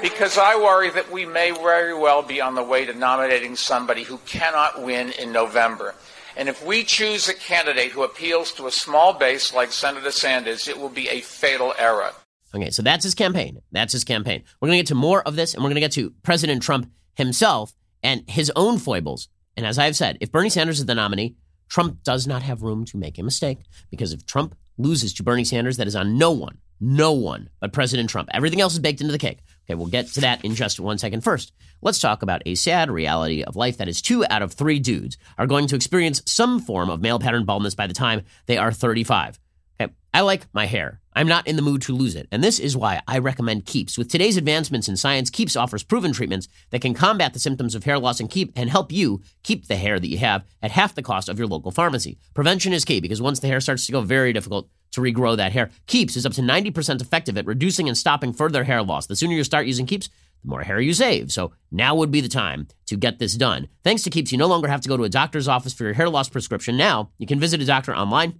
[0.01, 4.03] because I worry that we may very well be on the way to nominating somebody
[4.03, 5.95] who cannot win in November.
[6.37, 10.67] And if we choose a candidate who appeals to a small base like Senator Sanders,
[10.67, 12.11] it will be a fatal error.
[12.53, 13.61] Okay, so that's his campaign.
[13.71, 14.43] That's his campaign.
[14.59, 16.61] We're going to get to more of this, and we're going to get to President
[16.61, 19.29] Trump himself and his own foibles.
[19.57, 21.35] And as I've said, if Bernie Sanders is the nominee,
[21.69, 25.43] Trump does not have room to make a mistake because if Trump loses to Bernie
[25.43, 28.29] Sanders, that is on no one, no one but President Trump.
[28.33, 29.39] Everything else is baked into the cake.
[29.65, 31.21] Okay, we'll get to that in just one second.
[31.21, 31.51] First,
[31.81, 35.17] let's talk about a sad reality of life that is two out of three dudes
[35.37, 38.71] are going to experience some form of male pattern baldness by the time they are
[38.71, 39.39] 35.
[39.79, 41.01] Okay, I like my hair.
[41.15, 43.97] I'm not in the mood to lose it, and this is why I recommend Keeps.
[43.97, 47.85] With today's advancements in science, Keeps offers proven treatments that can combat the symptoms of
[47.85, 50.93] hair loss and keep and help you keep the hair that you have at half
[50.93, 52.17] the cost of your local pharmacy.
[52.33, 55.51] Prevention is key because once the hair starts to go very difficult, to regrow that
[55.51, 55.69] hair.
[55.87, 59.07] Keeps is up to 90% effective at reducing and stopping further hair loss.
[59.07, 60.09] The sooner you start using Keeps,
[60.41, 61.31] the more hair you save.
[61.31, 63.67] So now would be the time to get this done.
[63.83, 65.93] Thanks to Keeps, you no longer have to go to a doctor's office for your
[65.93, 66.77] hair loss prescription.
[66.77, 68.39] Now you can visit a doctor online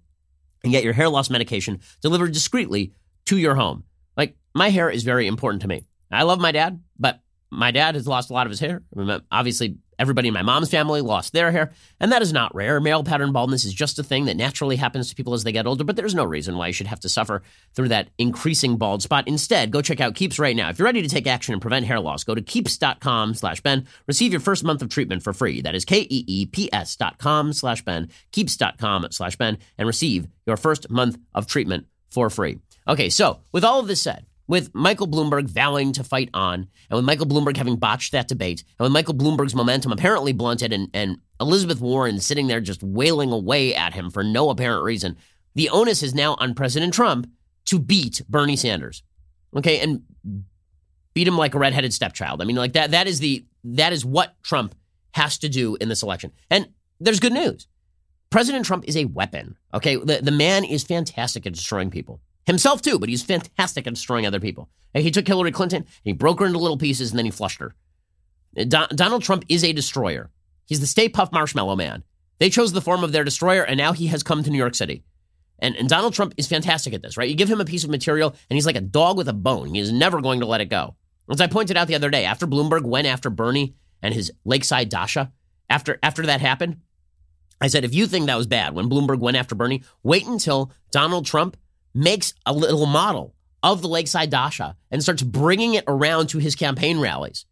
[0.66, 2.92] and get your hair loss medication delivered discreetly
[3.26, 3.86] to your home.
[4.18, 5.86] Like, my hair is very important to me.
[6.12, 8.84] I love my dad, but my dad has lost a lot of his hair.
[9.32, 12.80] Obviously, Everybody in my mom's family lost their hair, and that is not rare.
[12.80, 15.68] Male pattern baldness is just a thing that naturally happens to people as they get
[15.68, 17.42] older, but there's no reason why you should have to suffer
[17.74, 19.28] through that increasing bald spot.
[19.28, 20.70] Instead, go check out Keeps right now.
[20.70, 23.86] If you're ready to take action and prevent hair loss, go to keeps.com slash Ben.
[24.08, 25.62] Receive your first month of treatment for free.
[25.62, 31.18] That is K-E-E-P-S dot com slash Ben, keeps.com slash Ben, and receive your first month
[31.34, 32.60] of treatment for free.
[32.88, 36.96] Okay, so with all of this said, with Michael Bloomberg vowing to fight on, and
[36.96, 40.90] with Michael Bloomberg having botched that debate, and with Michael Bloomberg's momentum apparently blunted, and,
[40.94, 45.18] and Elizabeth Warren sitting there just wailing away at him for no apparent reason,
[45.56, 47.30] the onus is now on President Trump
[47.66, 49.04] to beat Bernie Sanders.
[49.56, 50.04] Okay, and
[51.14, 52.42] beat him like a redheaded stepchild.
[52.42, 54.76] I mean, like that that is the that is what Trump
[55.14, 56.32] has to do in this election.
[56.52, 56.68] And
[57.00, 57.68] there's good news.
[58.30, 59.56] President Trump is a weapon.
[59.74, 63.94] Okay, the, the man is fantastic at destroying people himself too, but he's fantastic at
[63.94, 64.70] destroying other people.
[64.94, 67.76] he took Hillary Clinton, he broke her into little pieces, and then he flushed her.
[68.68, 70.32] Don- Donald Trump is a destroyer.
[70.66, 72.04] He's the Stay Puft Marshmallow Man.
[72.40, 74.76] They chose the form of their destroyer, and now he has come to New York
[74.76, 75.04] City.
[75.60, 77.30] And, and Donald Trump is fantastic at this, right?
[77.30, 79.74] You give him a piece of material, and he's like a dog with a bone.
[79.74, 80.96] He is never going to let it go.
[81.30, 84.90] As I pointed out the other day, after Bloomberg went after Bernie and his Lakeside
[84.90, 85.32] Dacha,
[85.70, 86.82] after after that happened,
[87.60, 90.72] I said, if you think that was bad when Bloomberg went after Bernie, wait until
[90.92, 91.58] Donald Trump
[91.96, 96.56] makes a little model of the Lakeside Dacha and starts bringing it around to his
[96.56, 97.46] campaign rallies.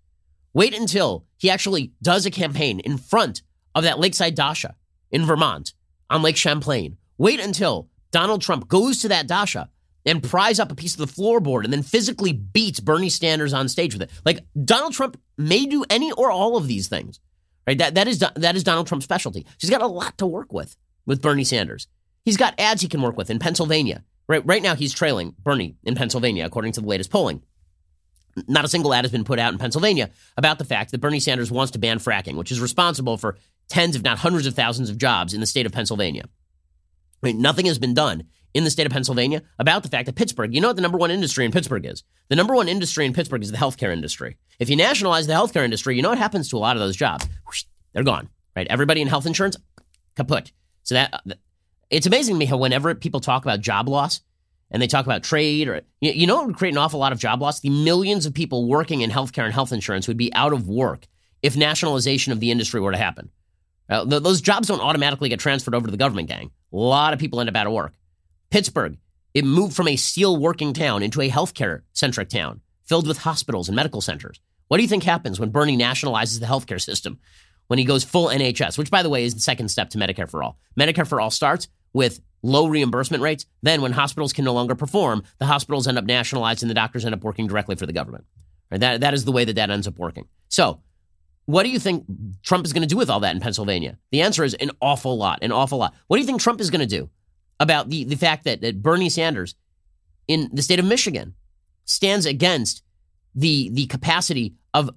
[0.53, 3.41] Wait until he actually does a campaign in front
[3.73, 4.75] of that Lakeside Dacha
[5.09, 5.73] in Vermont
[6.09, 6.97] on Lake Champlain.
[7.17, 9.69] Wait until Donald Trump goes to that Dacha
[10.05, 13.67] and pries up a piece of the floorboard and then physically beats Bernie Sanders on
[13.67, 14.11] stage with it.
[14.25, 17.19] Like Donald Trump may do any or all of these things.
[17.65, 17.77] Right?
[17.77, 19.45] That that is that is Donald Trump's specialty.
[19.59, 20.75] He's got a lot to work with
[21.05, 21.87] with Bernie Sanders.
[22.25, 24.03] He's got ads he can work with in Pennsylvania.
[24.27, 27.41] Right right now he's trailing Bernie in Pennsylvania according to the latest polling.
[28.47, 31.19] Not a single ad has been put out in Pennsylvania about the fact that Bernie
[31.19, 33.37] Sanders wants to ban fracking, which is responsible for
[33.69, 36.23] tens, if not hundreds of thousands of jobs in the state of Pennsylvania.
[37.21, 37.35] Right?
[37.35, 40.61] Nothing has been done in the state of Pennsylvania about the fact that Pittsburgh, you
[40.61, 42.03] know what the number one industry in Pittsburgh is?
[42.29, 44.37] The number one industry in Pittsburgh is the healthcare industry.
[44.59, 46.95] If you nationalize the healthcare industry, you know what happens to a lot of those
[46.95, 47.27] jobs?
[47.93, 48.67] They're gone, right?
[48.69, 49.57] Everybody in health insurance,
[50.15, 50.51] kaput.
[50.83, 51.23] So that
[51.93, 54.21] it's amazing to me how whenever people talk about job loss
[54.71, 57.11] and they talk about trade or you, you know what would create an awful lot
[57.11, 57.59] of job loss?
[57.59, 61.07] The millions of people working in healthcare and health insurance would be out of work
[61.43, 63.29] if nationalization of the industry were to happen.
[63.87, 66.49] Uh, th- those jobs don't automatically get transferred over to the government gang.
[66.71, 67.93] A lot of people end up out of work.
[68.49, 68.97] Pittsburgh,
[69.35, 73.69] it moved from a steel working town into a healthcare centric town filled with hospitals
[73.69, 74.39] and medical centers.
[74.67, 77.19] What do you think happens when Bernie nationalizes the healthcare system?
[77.67, 80.29] When he goes full NHS, which by the way is the second step to Medicare
[80.29, 80.57] for All.
[80.77, 83.45] Medicare for All starts with low reimbursement rates.
[83.61, 87.05] Then, when hospitals can no longer perform, the hospitals end up nationalized and the doctors
[87.05, 88.25] end up working directly for the government.
[88.69, 88.81] Right?
[88.81, 90.27] That, that is the way that that ends up working.
[90.49, 90.81] So,
[91.45, 92.05] what do you think
[92.41, 93.97] Trump is going to do with all that in Pennsylvania?
[94.11, 95.93] The answer is an awful lot, an awful lot.
[96.07, 97.09] What do you think Trump is going to do
[97.59, 99.55] about the, the fact that, that Bernie Sanders
[100.27, 101.33] in the state of Michigan
[101.85, 102.83] stands against
[103.35, 104.89] the, the capacity of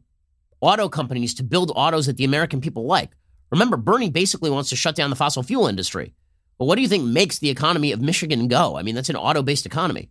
[0.60, 3.10] auto companies to build autos that the American people like.
[3.50, 6.14] Remember, Bernie basically wants to shut down the fossil fuel industry.
[6.58, 8.76] Well, what do you think makes the economy of Michigan go?
[8.76, 10.10] I mean, that's an auto based economy.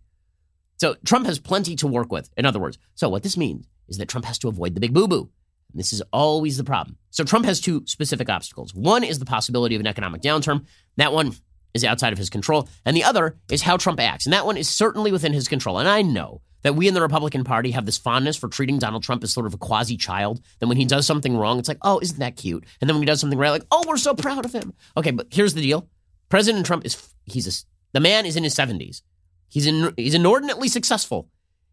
[0.78, 2.78] So Trump has plenty to work with, in other words.
[2.96, 5.30] So what this means is that Trump has to avoid the big boo boo.
[5.74, 6.98] This is always the problem.
[7.12, 8.74] So Trump has two specific obstacles.
[8.74, 10.66] One is the possibility of an economic downturn.
[10.96, 11.36] That one
[11.74, 12.70] is outside of his control.
[12.86, 14.26] And the other is how Trump acts.
[14.26, 15.78] And that one is certainly within his control.
[15.78, 19.04] And I know that we in the Republican Party have this fondness for treating Donald
[19.04, 20.42] Trump as sort of a quasi child.
[20.60, 22.66] Then when he does something wrong, it's like, oh, isn't that cute?
[22.80, 24.74] And then when he does something right, like, oh, we're so proud of him.
[24.96, 25.90] Okay, but here's the deal
[26.30, 29.02] President Trump is, he's a, the man is in his 70s.
[29.50, 31.30] He's, in, he's inordinately successful.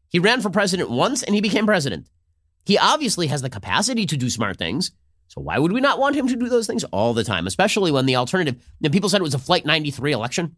[0.09, 2.09] He ran for president once and he became president.
[2.65, 4.93] He obviously has the capacity to do smart things.
[5.29, 7.91] So why would we not want him to do those things all the time, especially
[7.91, 10.57] when the alternative, and people said it was a Flight 93 election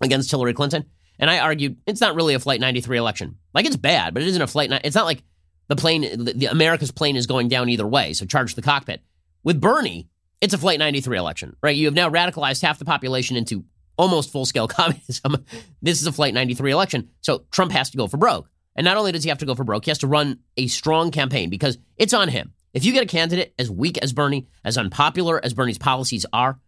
[0.00, 0.86] against Hillary Clinton.
[1.18, 3.36] And I argued it's not really a Flight 93 election.
[3.52, 4.72] Like it's bad, but it isn't a Flight.
[4.84, 5.22] It's not like
[5.68, 8.14] the plane, the, the America's plane is going down either way.
[8.14, 9.02] So charge the cockpit.
[9.44, 10.08] With Bernie,
[10.40, 11.74] it's a Flight 93 election, right?
[11.74, 13.64] You have now radicalized half the population into
[13.96, 15.44] almost full scale communism.
[15.82, 17.10] this is a Flight 93 election.
[17.20, 18.48] So Trump has to go for broke.
[18.76, 20.68] And not only does he have to go for broke, he has to run a
[20.68, 22.52] strong campaign because it's on him.
[22.72, 26.60] If you get a candidate as weak as Bernie, as unpopular as Bernie's policies are,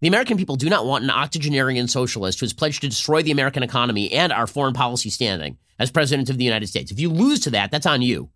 [0.00, 3.32] the American people do not want an octogenarian socialist who has pledged to destroy the
[3.32, 6.92] American economy and our foreign policy standing as president of the United States.
[6.92, 8.30] If you lose to that, that's on you.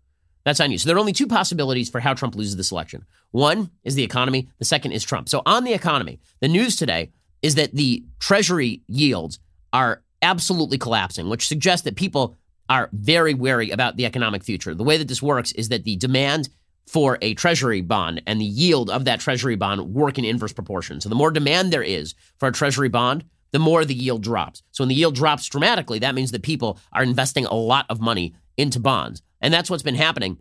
[0.44, 0.78] That's on you.
[0.78, 3.04] So there are only two possibilities for how Trump loses this election.
[3.30, 5.28] One is the economy, the second is Trump.
[5.28, 7.10] So on the economy, the news today
[7.42, 9.38] is that the Treasury yields
[9.72, 12.36] are absolutely collapsing, which suggests that people
[12.68, 14.74] are very wary about the economic future.
[14.74, 16.48] The way that this works is that the demand
[16.86, 21.00] for a treasury bond and the yield of that treasury bond work in inverse proportion.
[21.00, 24.62] So the more demand there is for a treasury bond, the more the yield drops.
[24.72, 28.00] So when the yield drops dramatically, that means that people are investing a lot of
[28.00, 29.22] money into bonds.
[29.44, 30.38] And that's what's been happening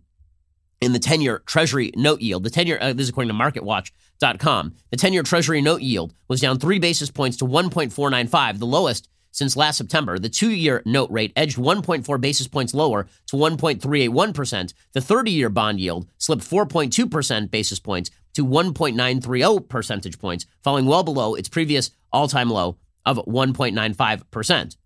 [0.80, 2.44] in the 10 year Treasury note yield.
[2.44, 6.14] The 10 year, uh, this is according to MarketWatch.com, the 10 year Treasury note yield
[6.30, 10.18] was down three basis points to 1.495, the lowest since last September.
[10.18, 14.74] The two year note rate edged 1.4 basis points lower to 1.381%.
[14.94, 21.04] The 30 year bond yield slipped 4.2% basis points to 1.930 percentage points, falling well
[21.04, 24.78] below its previous all time low of 1.95%.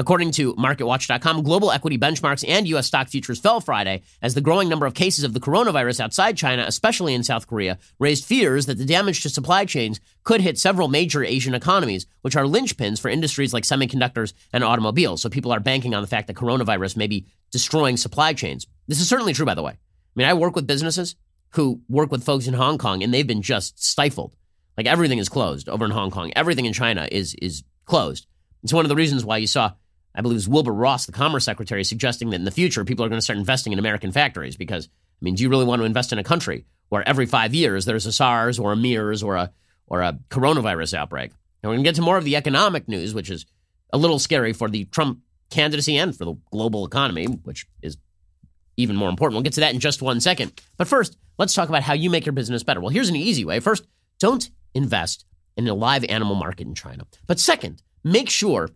[0.00, 2.86] According to MarketWatch.com, global equity benchmarks and U.S.
[2.86, 6.64] stock futures fell Friday as the growing number of cases of the coronavirus outside China,
[6.66, 10.88] especially in South Korea, raised fears that the damage to supply chains could hit several
[10.88, 15.20] major Asian economies, which are linchpins for industries like semiconductors and automobiles.
[15.20, 18.66] So people are banking on the fact that coronavirus may be destroying supply chains.
[18.88, 19.72] This is certainly true, by the way.
[19.72, 19.76] I
[20.14, 21.14] mean, I work with businesses
[21.50, 24.34] who work with folks in Hong Kong, and they've been just stifled.
[24.78, 26.32] Like everything is closed over in Hong Kong.
[26.34, 28.26] Everything in China is is closed.
[28.62, 29.72] It's one of the reasons why you saw,
[30.14, 33.04] I believe, it was Wilbur Ross, the Commerce Secretary, suggesting that in the future people
[33.04, 34.88] are going to start investing in American factories because
[35.20, 37.84] I mean, do you really want to invest in a country where every five years
[37.84, 39.52] there's a SARS or a MERS or a
[39.86, 41.32] or a coronavirus outbreak?
[41.62, 43.46] And we're going to get to more of the economic news, which is
[43.92, 45.20] a little scary for the Trump
[45.50, 47.98] candidacy and for the global economy, which is
[48.76, 49.34] even more important.
[49.34, 50.60] We'll get to that in just one second.
[50.76, 52.80] But first, let's talk about how you make your business better.
[52.80, 53.60] Well, here's an easy way.
[53.60, 53.86] First,
[54.18, 57.04] don't invest in a live animal market in China.
[57.26, 58.70] But second, make sure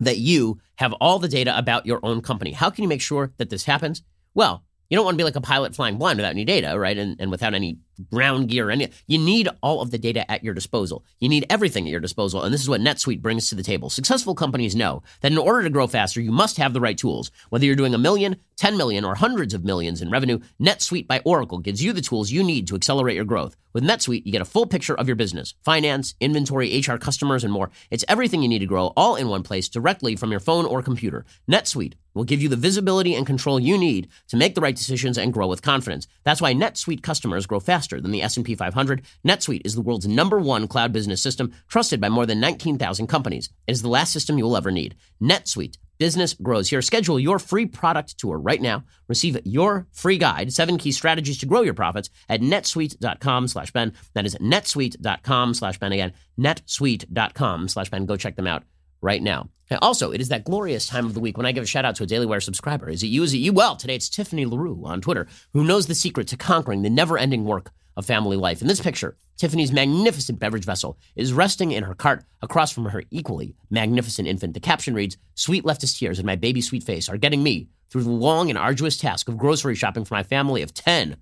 [0.00, 2.52] that you have all the data about your own company.
[2.52, 4.02] How can you make sure that this happens?
[4.34, 6.96] Well, you don't want to be like a pilot flying blind without any data, right?
[6.96, 7.78] And, and without any
[8.10, 8.70] ground gear.
[8.70, 11.04] Any, you need all of the data at your disposal.
[11.20, 12.42] You need everything at your disposal.
[12.42, 13.90] And this is what NetSuite brings to the table.
[13.90, 17.30] Successful companies know that in order to grow faster, you must have the right tools.
[17.50, 21.20] Whether you're doing a million, 10 million, or hundreds of millions in revenue, NetSuite by
[21.24, 23.56] Oracle gives you the tools you need to accelerate your growth.
[23.72, 27.52] With NetSuite, you get a full picture of your business, finance, inventory, HR, customers, and
[27.52, 27.70] more.
[27.90, 30.82] It's everything you need to grow all in one place directly from your phone or
[30.82, 31.24] computer.
[31.50, 35.18] NetSuite will give you the visibility and control you need to make the right decisions
[35.18, 36.06] and grow with confidence.
[36.22, 39.02] That's why NetSuite customers grow faster than the S&P 500.
[39.26, 43.50] NetSuite is the world's number one cloud business system, trusted by more than 19,000 companies.
[43.66, 44.94] It is the last system you will ever need.
[45.22, 45.76] NetSuite.
[45.98, 46.82] Business grows here.
[46.82, 48.84] Schedule your free product tour right now.
[49.08, 53.92] Receive your free guide, seven key strategies to grow your profits at netsuite.com slash Ben.
[54.14, 58.06] That is netsuite.com slash Ben again, netsuite.com slash Ben.
[58.06, 58.64] Go check them out
[59.04, 59.50] right now.
[59.70, 61.84] And also, it is that glorious time of the week when I give a shout
[61.84, 62.88] out to a Daily Wire subscriber.
[62.88, 63.22] Is it you?
[63.22, 63.52] Is it you?
[63.52, 67.16] Well, today it's Tiffany LaRue on Twitter, who knows the secret to conquering the never
[67.16, 68.60] ending work of family life.
[68.60, 73.04] In this picture, Tiffany's magnificent beverage vessel is resting in her cart across from her
[73.10, 74.54] equally magnificent infant.
[74.54, 78.04] The caption reads, Sweet leftist tears and my baby sweet face are getting me through
[78.04, 81.16] the long and arduous task of grocery shopping for my family of 10.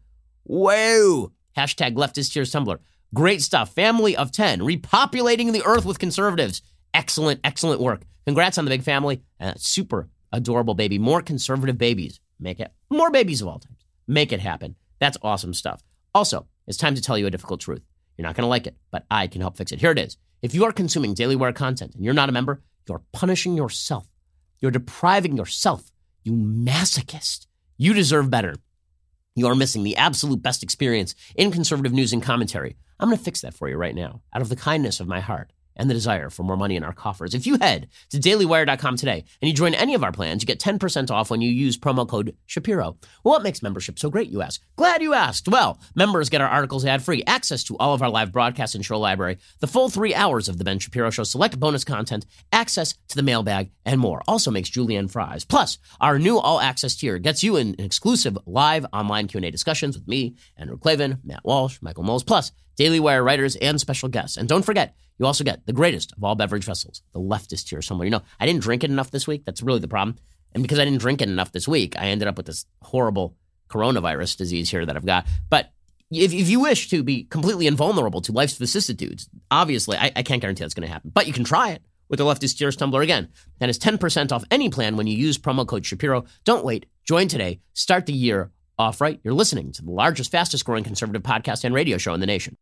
[0.44, 1.32] Whoa!
[1.56, 2.80] Hashtag leftist tears Tumbler.
[3.14, 3.74] Great stuff.
[3.74, 6.62] Family of 10, repopulating the earth with conservatives.
[6.94, 8.02] Excellent, excellent work.
[8.26, 9.22] Congrats on the big family.
[9.40, 10.98] Uh, super adorable baby.
[10.98, 12.20] More conservative babies.
[12.38, 13.84] Make it more babies of all times.
[14.06, 14.76] Make it happen.
[14.98, 15.82] That's awesome stuff.
[16.14, 17.82] Also, it's time to tell you a difficult truth.
[18.16, 19.80] You're not going to like it, but I can help fix it.
[19.80, 20.16] Here it is.
[20.42, 24.06] If you are consuming Daily Wire content and you're not a member, you're punishing yourself.
[24.60, 25.90] You're depriving yourself.
[26.24, 27.46] You masochist.
[27.78, 28.56] You deserve better.
[29.34, 32.76] You are missing the absolute best experience in conservative news and commentary.
[33.00, 35.20] I'm going to fix that for you right now, out of the kindness of my
[35.20, 37.34] heart and the desire for more money in our coffers.
[37.34, 40.60] If you head to dailywire.com today and you join any of our plans, you get
[40.60, 42.96] 10% off when you use promo code Shapiro.
[43.22, 44.62] What makes membership so great, you ask?
[44.76, 45.48] Glad you asked.
[45.48, 48.84] Well, members get our articles ad free, access to all of our live broadcasts and
[48.84, 52.94] show library, the full three hours of The Ben Shapiro Show, select bonus content, access
[53.08, 54.22] to the mailbag, and more.
[54.28, 55.44] Also makes julienne fries.
[55.44, 60.08] Plus, our new all access tier gets you in exclusive live online Q&A discussions with
[60.08, 64.36] me, Andrew Klavan, Matt Walsh, Michael Knowles, plus Daily Wire writers and special guests.
[64.36, 67.86] And don't forget, you also get the greatest of all beverage vessels, the leftist tears
[67.86, 68.06] tumbler.
[68.06, 69.44] You know, I didn't drink it enough this week.
[69.44, 70.16] That's really the problem.
[70.52, 73.36] And because I didn't drink it enough this week, I ended up with this horrible
[73.68, 75.28] coronavirus disease here that I've got.
[75.48, 75.70] But
[76.10, 80.40] if, if you wish to be completely invulnerable to life's vicissitudes, obviously, I, I can't
[80.40, 81.12] guarantee that's going to happen.
[81.14, 83.28] But you can try it with the Leftist Tears Tumbler again.
[83.60, 86.24] That is 10% off any plan when you use promo code Shapiro.
[86.42, 86.86] Don't wait.
[87.04, 87.60] Join today.
[87.74, 89.20] Start the year off right.
[89.22, 92.56] You're listening to the largest, fastest growing conservative podcast and radio show in the nation.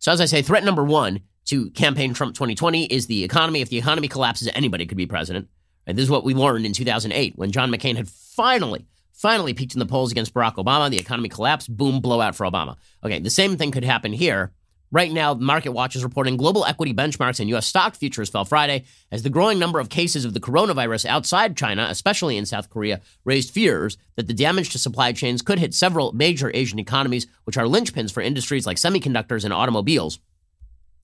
[0.00, 3.60] So, as I say, threat number one to campaign Trump 2020 is the economy.
[3.60, 5.48] If the economy collapses, anybody could be president.
[5.86, 5.94] Right?
[5.94, 9.78] This is what we learned in 2008 when John McCain had finally, finally peaked in
[9.78, 10.88] the polls against Barack Obama.
[10.88, 11.76] The economy collapsed.
[11.76, 12.76] Boom, blowout for Obama.
[13.04, 14.52] Okay, the same thing could happen here.
[14.92, 17.66] Right now, Market Watch is reporting global equity benchmarks and U.S.
[17.66, 21.86] stock futures fell Friday as the growing number of cases of the coronavirus outside China,
[21.88, 26.10] especially in South Korea, raised fears that the damage to supply chains could hit several
[26.10, 30.18] major Asian economies, which are linchpins for industries like semiconductors and automobiles.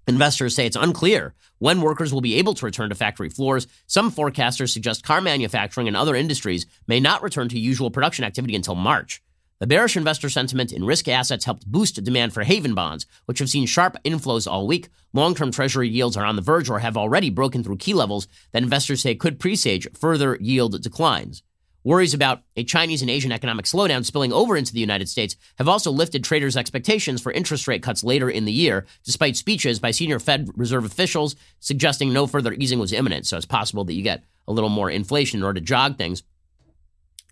[0.09, 3.69] Investors say it's unclear when workers will be able to return to factory floors.
[3.87, 8.57] Some forecasters suggest car manufacturing and other industries may not return to usual production activity
[8.57, 9.23] until March.
[9.59, 13.49] The bearish investor sentiment in risk assets helped boost demand for haven bonds, which have
[13.49, 14.91] seen sharp inflows all week.
[15.15, 18.29] Long term treasury yields are on the verge or have already broken through key levels
[18.53, 21.43] that investors say could presage further yield declines.
[21.85, 25.69] Worries about a Chinese and Asian economic slowdown spilling over into the United States have
[25.69, 29.91] also lifted traders' expectations for interest rate cuts later in the year, despite speeches by
[29.91, 33.25] senior Fed Reserve officials suggesting no further easing was imminent.
[33.25, 36.25] So it's possible that you get a little more inflation in order to jog things.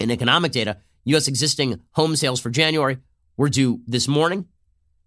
[0.01, 1.29] In economic data, U.S.
[1.29, 2.99] existing home sales for January
[3.37, 4.47] were due this morning.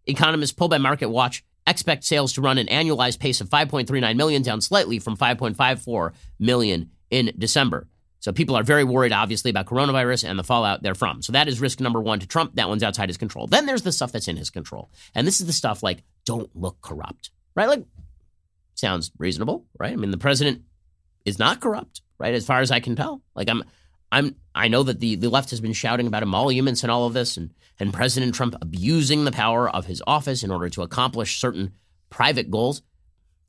[0.06, 4.42] Economists pulled by Market Watch expect sales to run an annualized pace of 5.39 million,
[4.42, 7.88] down slightly from 5.54 million in December.
[8.20, 11.22] So people are very worried, obviously, about coronavirus and the fallout therefrom.
[11.22, 12.56] So that is risk number one to Trump.
[12.56, 13.48] That one's outside his control.
[13.48, 14.90] Then there's the stuff that's in his control.
[15.14, 17.68] And this is the stuff like, don't look corrupt, right?
[17.68, 17.86] Like,
[18.74, 19.94] sounds reasonable, right?
[19.94, 20.64] I mean, the president
[21.26, 22.34] is not corrupt, right?
[22.34, 23.22] As far as I can tell.
[23.36, 23.64] Like, I'm,
[24.12, 27.14] I'm, I know that the, the left has been shouting about emoluments and all of
[27.14, 31.40] this, and, and President Trump abusing the power of his office in order to accomplish
[31.40, 31.74] certain
[32.10, 32.82] private goals.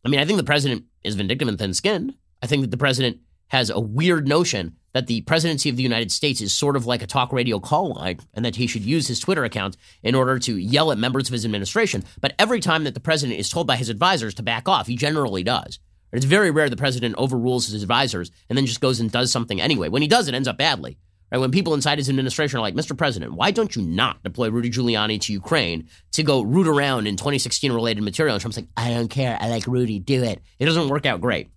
[0.04, 2.14] I mean, I think the president is vindictive and thin skinned.
[2.42, 6.10] I think that the president has a weird notion that the presidency of the United
[6.10, 9.06] States is sort of like a talk radio call line and that he should use
[9.06, 12.04] his Twitter account in order to yell at members of his administration.
[12.20, 14.96] But every time that the president is told by his advisors to back off, he
[14.96, 15.78] generally does.
[16.12, 19.60] It's very rare the president overrules his advisors and then just goes and does something
[19.60, 19.88] anyway.
[19.88, 20.98] When he does, it ends up badly.
[21.30, 21.38] Right?
[21.38, 22.96] When people inside his administration are like, Mr.
[22.96, 27.16] President, why don't you not deploy Rudy Giuliani to Ukraine to go root around in
[27.16, 28.34] 2016 related material?
[28.34, 29.36] And Trump's like, I don't care.
[29.38, 29.98] I like Rudy.
[29.98, 30.40] Do it.
[30.58, 31.50] It doesn't work out great.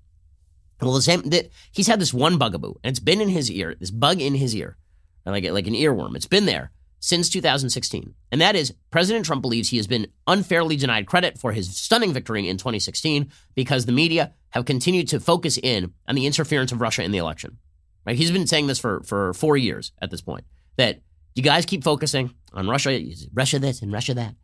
[0.82, 1.22] Well, the same.
[1.22, 3.76] The, he's had this one bugaboo, and it's been in his ear.
[3.80, 4.78] This bug in his ear,
[5.26, 6.16] like like an earworm.
[6.16, 10.76] It's been there since 2016, and that is President Trump believes he has been unfairly
[10.76, 15.58] denied credit for his stunning victory in 2016 because the media have continued to focus
[15.62, 17.58] in on the interference of Russia in the election.
[18.06, 18.16] Right?
[18.16, 20.46] He's been saying this for for four years at this point.
[20.78, 21.02] That
[21.36, 23.00] you guys keep focusing on Russia,
[23.34, 24.36] Russia this and Russia that,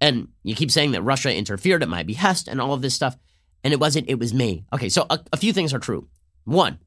[0.00, 3.16] and you keep saying that Russia interfered at my behest and all of this stuff
[3.66, 4.64] and it wasn't, it was me.
[4.72, 6.06] Okay, so a, a few things are true.
[6.44, 6.78] One,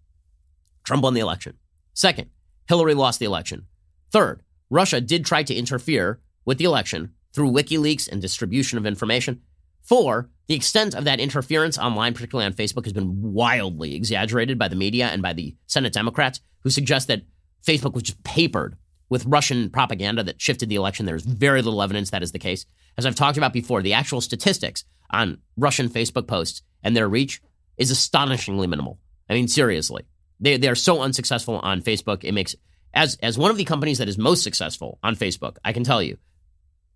[0.85, 1.57] Trump won the election.
[1.93, 2.29] Second,
[2.69, 3.67] Hillary lost the election.
[4.11, 9.41] Third, Russia did try to interfere with the election through WikiLeaks and distribution of information.
[9.81, 14.67] Four, the extent of that interference online, particularly on Facebook, has been wildly exaggerated by
[14.67, 17.23] the media and by the Senate Democrats, who suggest that
[17.65, 18.77] Facebook was just papered
[19.09, 21.05] with Russian propaganda that shifted the election.
[21.05, 22.65] There's very little evidence that is the case.
[22.97, 27.41] As I've talked about before, the actual statistics on Russian Facebook posts and their reach
[27.77, 28.99] is astonishingly minimal.
[29.29, 30.05] I mean, seriously,
[30.39, 32.23] they they are so unsuccessful on Facebook.
[32.23, 32.55] It makes
[32.93, 36.01] as as one of the companies that is most successful on Facebook, I can tell
[36.01, 36.17] you,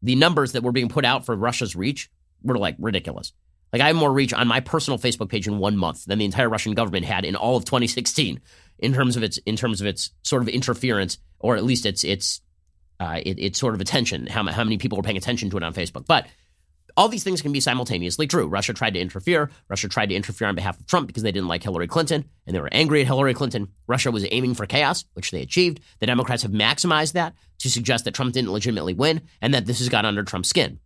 [0.02, 2.10] the numbers that were being put out for Russia's reach
[2.44, 3.34] were like ridiculous.
[3.72, 6.26] Like I have more reach on my personal Facebook page in one month than the
[6.26, 8.40] entire Russian government had in all of 2016
[8.80, 12.04] in terms of its in terms of its sort of interference or at least its
[12.04, 12.42] its
[13.00, 15.64] uh, it, it's sort of attention how how many people were paying attention to it
[15.64, 16.06] on Facebook.
[16.06, 16.28] But
[16.96, 18.48] all these things can be simultaneously true.
[18.48, 19.50] Russia tried to interfere.
[19.68, 22.56] Russia tried to interfere on behalf of Trump because they didn't like Hillary Clinton and
[22.56, 23.70] they were angry at Hillary Clinton.
[23.88, 25.80] Russia was aiming for chaos, which they achieved.
[26.00, 29.80] The Democrats have maximized that to suggest that Trump didn't legitimately win and that this
[29.80, 30.80] has got under Trump's skin.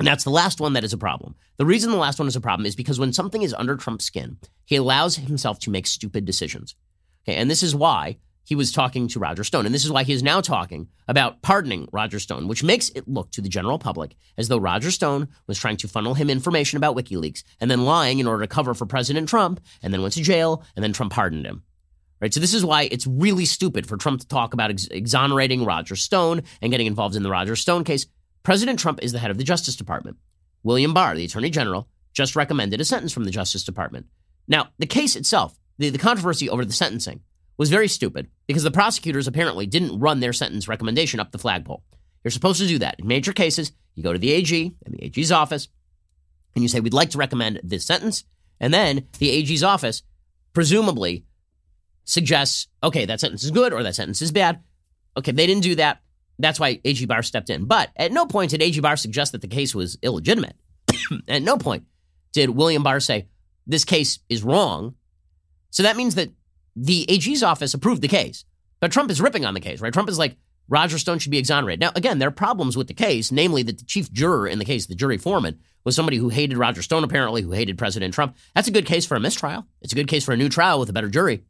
[0.00, 1.34] And that's the last one that is a problem.
[1.58, 4.06] The reason the last one is a problem is because when something is under Trump's
[4.06, 6.74] skin, he allows himself to make stupid decisions.
[7.22, 9.66] Okay, and this is why he was talking to Roger Stone.
[9.66, 13.06] And this is why he is now talking about pardoning Roger Stone, which makes it
[13.06, 16.78] look to the general public as though Roger Stone was trying to funnel him information
[16.78, 20.14] about WikiLeaks and then lying in order to cover for President Trump and then went
[20.14, 21.62] to jail and then Trump pardoned him.
[22.22, 22.32] Right?
[22.32, 25.94] So this is why it's really stupid for Trump to talk about ex- exonerating Roger
[25.94, 28.06] Stone and getting involved in the Roger Stone case.
[28.42, 30.16] President Trump is the head of the Justice Department.
[30.62, 34.06] William Barr, the Attorney General, just recommended a sentence from the Justice Department.
[34.48, 37.20] Now, the case itself, the, the controversy over the sentencing,
[37.56, 41.82] was very stupid because the prosecutors apparently didn't run their sentence recommendation up the flagpole.
[42.24, 42.98] You're supposed to do that.
[42.98, 45.68] In major cases, you go to the AG and the AG's office
[46.54, 48.24] and you say, We'd like to recommend this sentence.
[48.58, 50.02] And then the AG's office
[50.52, 51.24] presumably
[52.04, 54.62] suggests, okay, that sentence is good or that sentence is bad.
[55.16, 56.00] Okay, they didn't do that.
[56.40, 57.64] That's why AG Barr stepped in.
[57.64, 60.56] But at no point did AG Barr suggest that the case was illegitimate.
[61.28, 61.84] at no point
[62.32, 63.28] did William Barr say,
[63.66, 64.94] this case is wrong.
[65.70, 66.30] So that means that
[66.76, 68.44] the AG's office approved the case,
[68.80, 69.92] but Trump is ripping on the case, right?
[69.92, 70.36] Trump is like,
[70.68, 71.80] Roger Stone should be exonerated.
[71.80, 74.64] Now, again, there are problems with the case, namely that the chief juror in the
[74.64, 78.36] case, the jury foreman, was somebody who hated Roger Stone, apparently, who hated President Trump.
[78.54, 79.66] That's a good case for a mistrial.
[79.82, 81.42] It's a good case for a new trial with a better jury.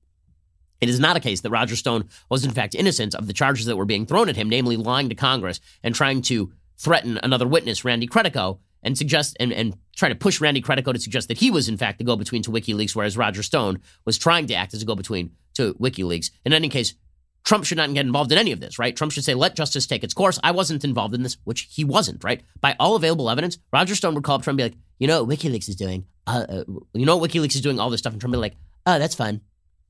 [0.80, 3.66] It is not a case that Roger Stone was, in fact, innocent of the charges
[3.66, 7.46] that were being thrown at him, namely lying to Congress and trying to threaten another
[7.46, 11.38] witness, Randy Credico, and suggest and, and try to push Randy Credico to suggest that
[11.38, 14.72] he was in fact the go-between to WikiLeaks, whereas Roger Stone was trying to act
[14.72, 16.30] as a go-between to WikiLeaks.
[16.46, 16.94] In any case,
[17.44, 18.96] Trump should not get involved in any of this, right?
[18.96, 20.38] Trump should say, let justice take its course.
[20.42, 22.42] I wasn't involved in this, which he wasn't, right?
[22.60, 25.24] By all available evidence, Roger Stone would call up Trump and be like, you know
[25.24, 26.06] what WikiLeaks is doing?
[26.26, 26.64] Uh, uh,
[26.94, 28.12] you know what WikiLeaks is doing all this stuff?
[28.12, 28.56] And Trump would be like,
[28.86, 29.40] oh, that's fun.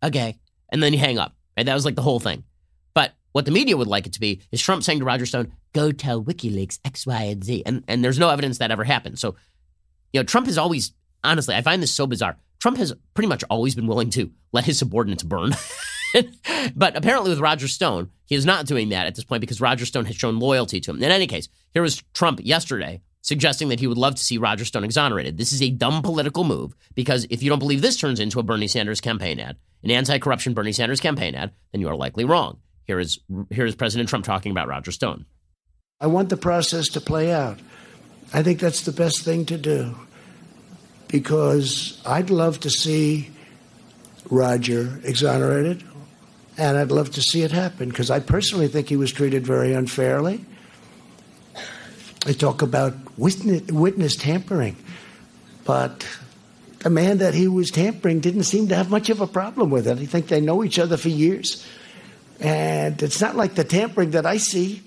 [0.03, 0.39] Okay.
[0.71, 1.35] And then you hang up.
[1.57, 1.67] Right?
[1.67, 2.45] That was like the whole thing.
[2.95, 5.53] But what the media would like it to be is Trump saying to Roger Stone,
[5.73, 7.63] go tell WikiLeaks X, Y, and Z.
[7.67, 9.19] And, and there's no evidence that ever happened.
[9.19, 9.37] So
[10.13, 10.93] you know, Trump has always,
[11.23, 12.37] honestly, I find this so bizarre.
[12.59, 15.55] Trump has pretty much always been willing to let his subordinates burn.
[16.77, 19.87] but apparently, with Roger Stone, he is not doing that at this point because Roger
[19.87, 21.03] Stone has shown loyalty to him.
[21.03, 24.65] In any case, here was Trump yesterday suggesting that he would love to see Roger
[24.65, 25.37] Stone exonerated.
[25.37, 28.43] This is a dumb political move because if you don't believe this turns into a
[28.43, 32.59] Bernie Sanders campaign ad, an anti-corruption Bernie Sanders campaign ad, then you are likely wrong.
[32.85, 35.27] Here is here is President Trump talking about Roger Stone.
[36.01, 37.61] I want the process to play out.
[38.33, 39.95] I think that's the best thing to do
[41.09, 43.31] because I'd love to see
[44.31, 45.83] Roger exonerated,
[46.57, 49.73] and I'd love to see it happen because I personally think he was treated very
[49.73, 50.45] unfairly.
[52.27, 54.77] I talk about witness, witness tampering,
[55.65, 56.07] but
[56.81, 59.87] the man that he was tampering didn't seem to have much of a problem with
[59.87, 59.99] it.
[59.99, 61.67] I think they know each other for years.
[62.41, 64.83] And it's not like the tampering that I see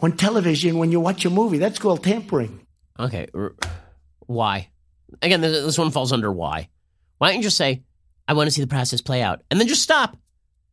[0.00, 1.58] on television when you watch a movie.
[1.58, 2.60] That's called tampering.
[2.98, 3.26] Okay.
[4.26, 4.68] Why?
[5.20, 6.68] Again, this one falls under why.
[7.18, 7.82] Why don't you just say,
[8.28, 10.16] I want to see the process play out, and then just stop?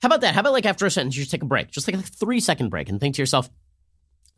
[0.03, 0.35] How about that?
[0.35, 2.39] How about like after a sentence, you just take a break, just like a three
[2.39, 3.49] second break, and think to yourself,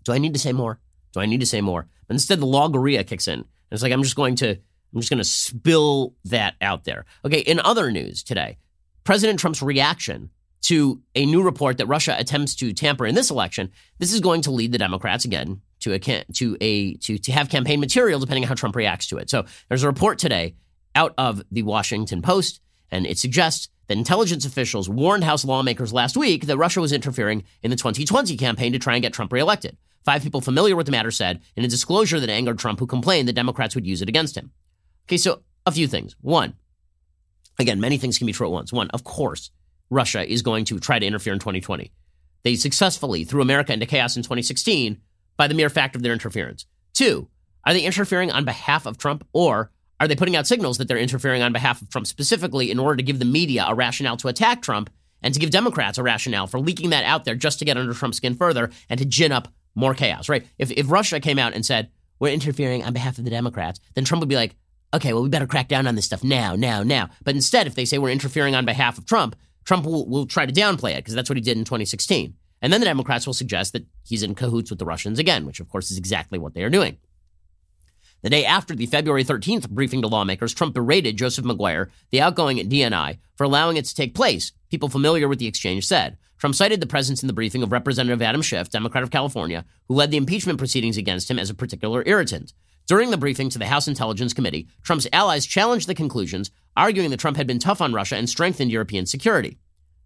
[0.05, 0.79] do I need to say more?
[1.13, 1.87] Do I need to say more?
[2.07, 3.39] But instead, the logorrhea kicks in.
[3.39, 7.05] And it's like, I'm just going to, I'm just going to spill that out there.
[7.25, 7.39] Okay.
[7.39, 8.57] In other news today,
[9.03, 10.29] President Trump's reaction
[10.61, 14.41] to a new report that Russia attempts to tamper in this election, this is going
[14.41, 18.43] to lead the Democrats again to a to a to to have campaign material depending
[18.43, 19.29] on how Trump reacts to it.
[19.29, 20.55] So there's a report today
[20.95, 26.17] out of the Washington Post, and it suggests that intelligence officials warned House lawmakers last
[26.17, 29.77] week that Russia was interfering in the 2020 campaign to try and get Trump reelected.
[30.05, 33.27] Five people familiar with the matter said in a disclosure that angered Trump, who complained
[33.27, 34.51] that Democrats would use it against him.
[35.07, 36.15] Okay, so a few things.
[36.21, 36.55] One,
[37.59, 38.71] again, many things can be true at once.
[38.71, 39.51] One, of course,
[39.89, 41.91] Russia is going to try to interfere in 2020.
[42.43, 45.01] They successfully threw America into chaos in 2016
[45.37, 46.65] by the mere fact of their interference.
[46.93, 47.27] Two,
[47.65, 50.97] are they interfering on behalf of Trump or are they putting out signals that they're
[50.97, 54.29] interfering on behalf of Trump specifically in order to give the media a rationale to
[54.29, 54.89] attack Trump
[55.21, 57.93] and to give Democrats a rationale for leaking that out there just to get under
[57.93, 60.45] Trump's skin further and to gin up more chaos, right?
[60.57, 61.89] If, if Russia came out and said,
[62.19, 64.55] we're interfering on behalf of the Democrats, then Trump would be like,
[64.93, 67.09] okay, well, we better crack down on this stuff now, now, now.
[67.23, 70.45] But instead, if they say we're interfering on behalf of Trump, Trump will, will try
[70.45, 72.33] to downplay it because that's what he did in 2016.
[72.61, 75.59] And then the Democrats will suggest that he's in cahoots with the Russians again, which
[75.59, 76.97] of course is exactly what they are doing.
[78.21, 82.57] The day after the February 13th briefing to lawmakers, Trump berated Joseph Maguire, the outgoing
[82.57, 86.17] DNI, for allowing it to take place, people familiar with the exchange said.
[86.37, 89.95] Trump cited the presence in the briefing of Representative Adam Schiff, Democrat of California, who
[89.95, 92.53] led the impeachment proceedings against him as a particular irritant.
[92.87, 97.21] During the briefing to the House Intelligence Committee, Trump's allies challenged the conclusions, arguing that
[97.21, 99.59] Trump had been tough on Russia and strengthened European security.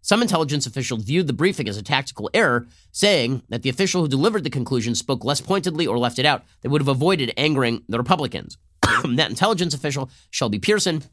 [0.04, 4.10] Some intelligence officials viewed the briefing as a tactical error, saying that the official who
[4.10, 7.84] delivered the conclusion spoke less pointedly or left it out that would have avoided angering
[7.88, 8.58] the Republicans.
[8.82, 11.04] that intelligence official, Shelby Pearson,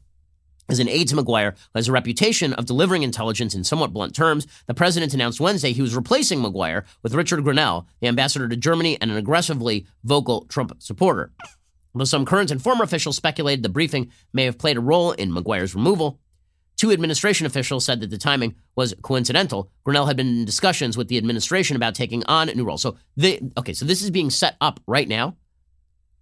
[0.67, 4.13] is an aide to Maguire who has a reputation of delivering intelligence in somewhat blunt
[4.13, 4.45] terms.
[4.67, 8.97] The president announced Wednesday he was replacing Maguire with Richard Grenell, the ambassador to Germany
[8.99, 11.31] and an aggressively vocal Trump supporter.
[11.95, 15.33] Though some current and former officials speculated the briefing may have played a role in
[15.33, 16.20] Maguire's removal,
[16.81, 19.69] Two administration officials said that the timing was coincidental.
[19.85, 22.79] Grenell had been in discussions with the administration about taking on a new role.
[22.79, 25.35] So they okay, so this is being set up right now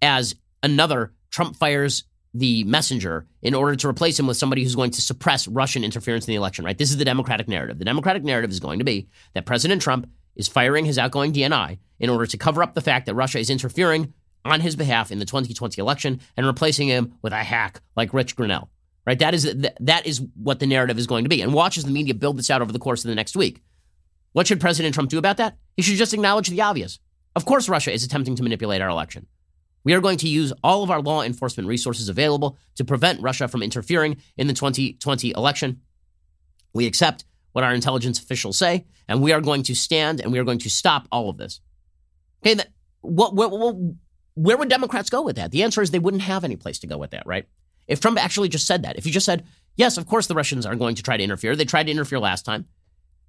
[0.02, 2.04] as another Trump fires
[2.34, 6.28] the messenger in order to replace him with somebody who's going to suppress Russian interference
[6.28, 6.76] in the election, right?
[6.76, 7.78] This is the Democratic narrative.
[7.78, 11.78] The Democratic narrative is going to be that President Trump is firing his outgoing DNI
[12.00, 14.12] in order to cover up the fact that Russia is interfering
[14.44, 18.36] on his behalf in the 2020 election and replacing him with a hack like Rich
[18.36, 18.68] Grenell.
[19.06, 19.18] Right?
[19.18, 21.40] That is that is what the narrative is going to be.
[21.40, 23.62] And watch as the media build this out over the course of the next week.
[24.32, 25.56] What should President Trump do about that?
[25.76, 26.98] He should just acknowledge the obvious.
[27.34, 29.26] Of course Russia is attempting to manipulate our election.
[29.82, 33.48] We are going to use all of our law enforcement resources available to prevent Russia
[33.48, 35.80] from interfering in the 2020 election.
[36.72, 40.38] We accept what our intelligence officials say, and we are going to stand and we
[40.38, 41.60] are going to stop all of this.
[42.42, 42.68] Okay, that,
[43.00, 43.76] what, what, what,
[44.34, 45.50] where would Democrats go with that?
[45.50, 47.46] The answer is they wouldn't have any place to go with that, right?
[47.90, 49.44] If Trump actually just said that, if he just said,
[49.76, 52.18] yes, of course the Russians are going to try to interfere, they tried to interfere
[52.18, 52.64] last time,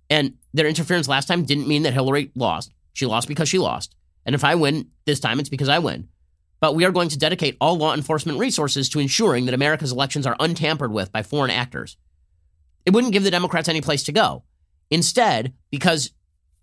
[0.09, 2.71] and their interference last time didn't mean that Hillary lost.
[2.93, 3.95] She lost because she lost.
[4.25, 6.07] And if I win this time, it's because I win
[6.61, 10.25] but we are going to dedicate all law enforcement resources to ensuring that America's elections
[10.25, 11.97] are untampered with by foreign actors.
[12.85, 14.43] It wouldn't give the Democrats any place to go.
[14.89, 16.11] Instead, because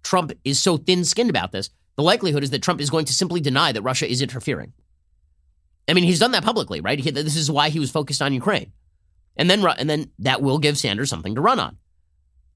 [0.05, 3.12] Trump is so thin skinned about this, the likelihood is that Trump is going to
[3.12, 4.72] simply deny that Russia is interfering.
[5.89, 6.99] I mean, he's done that publicly, right?
[6.99, 8.72] He, this is why he was focused on Ukraine.
[9.36, 11.78] And then, and then that will give Sanders something to run on.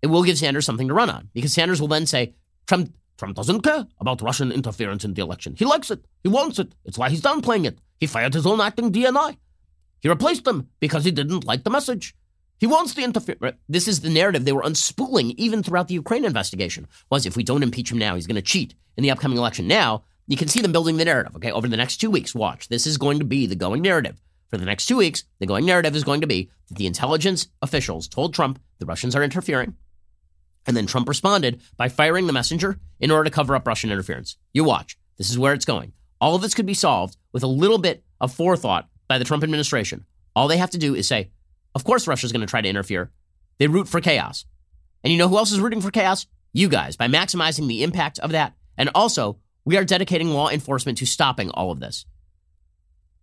[0.02, 2.34] It will give Sanders something to run on because Sanders will then say,
[2.66, 5.54] Trump, Trump doesn't care about Russian interference in the election.
[5.56, 6.04] He likes it.
[6.22, 6.74] He wants it.
[6.84, 7.78] It's why he's downplaying it.
[8.00, 9.36] He fired his own acting DNI.
[10.00, 12.16] He replaced them because he didn't like the message.
[12.58, 13.36] He wants to interfere.
[13.68, 16.88] This is the narrative they were unspooling even throughout the Ukraine investigation.
[17.10, 19.68] Was if we don't impeach him now, he's going to cheat in the upcoming election.
[19.68, 21.50] Now You can see them building the narrative, okay?
[21.50, 22.68] Over the next two weeks, watch.
[22.68, 24.20] This is going to be the going narrative.
[24.48, 27.48] For the next two weeks, the going narrative is going to be that the intelligence
[27.62, 29.76] officials told Trump the Russians are interfering.
[30.66, 34.36] And then Trump responded by firing the messenger in order to cover up Russian interference.
[34.52, 34.96] You watch.
[35.18, 35.92] This is where it's going.
[36.20, 39.42] All of this could be solved with a little bit of forethought by the Trump
[39.42, 40.04] administration.
[40.36, 41.30] All they have to do is say,
[41.74, 43.10] of course, Russia's going to try to interfere.
[43.58, 44.44] They root for chaos.
[45.02, 46.26] And you know who else is rooting for chaos?
[46.52, 48.54] You guys, by maximizing the impact of that.
[48.78, 52.06] And also, we are dedicating law enforcement to stopping all of this.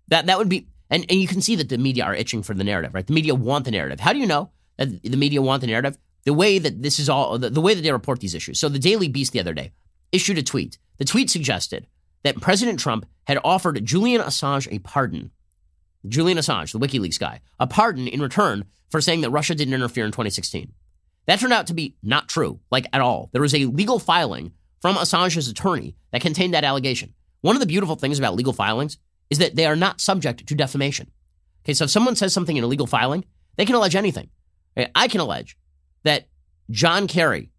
[0.07, 2.53] That, that would be, and, and you can see that the media are itching for
[2.53, 3.05] the narrative, right?
[3.05, 3.99] The media want the narrative.
[3.99, 5.97] How do you know that the media want the narrative?
[6.25, 8.59] The way that this is all, the, the way that they report these issues.
[8.59, 9.71] So the Daily Beast the other day
[10.11, 10.77] issued a tweet.
[10.97, 11.87] The tweet suggested
[12.23, 15.31] that President Trump had offered Julian Assange a pardon.
[16.07, 20.05] Julian Assange, the WikiLeaks guy, a pardon in return for saying that Russia didn't interfere
[20.05, 20.73] in 2016.
[21.27, 23.29] That turned out to be not true, like at all.
[23.31, 24.51] There was a legal filing
[24.81, 27.13] from Assange's attorney that contained that allegation.
[27.41, 28.97] One of the beautiful things about legal filings
[29.29, 31.11] is that they are not subject to defamation.
[31.63, 33.25] Okay, so if someone says something in a legal filing,
[33.57, 34.29] they can allege anything.
[34.95, 35.57] I can allege
[36.03, 36.27] that
[36.71, 37.51] John Kerry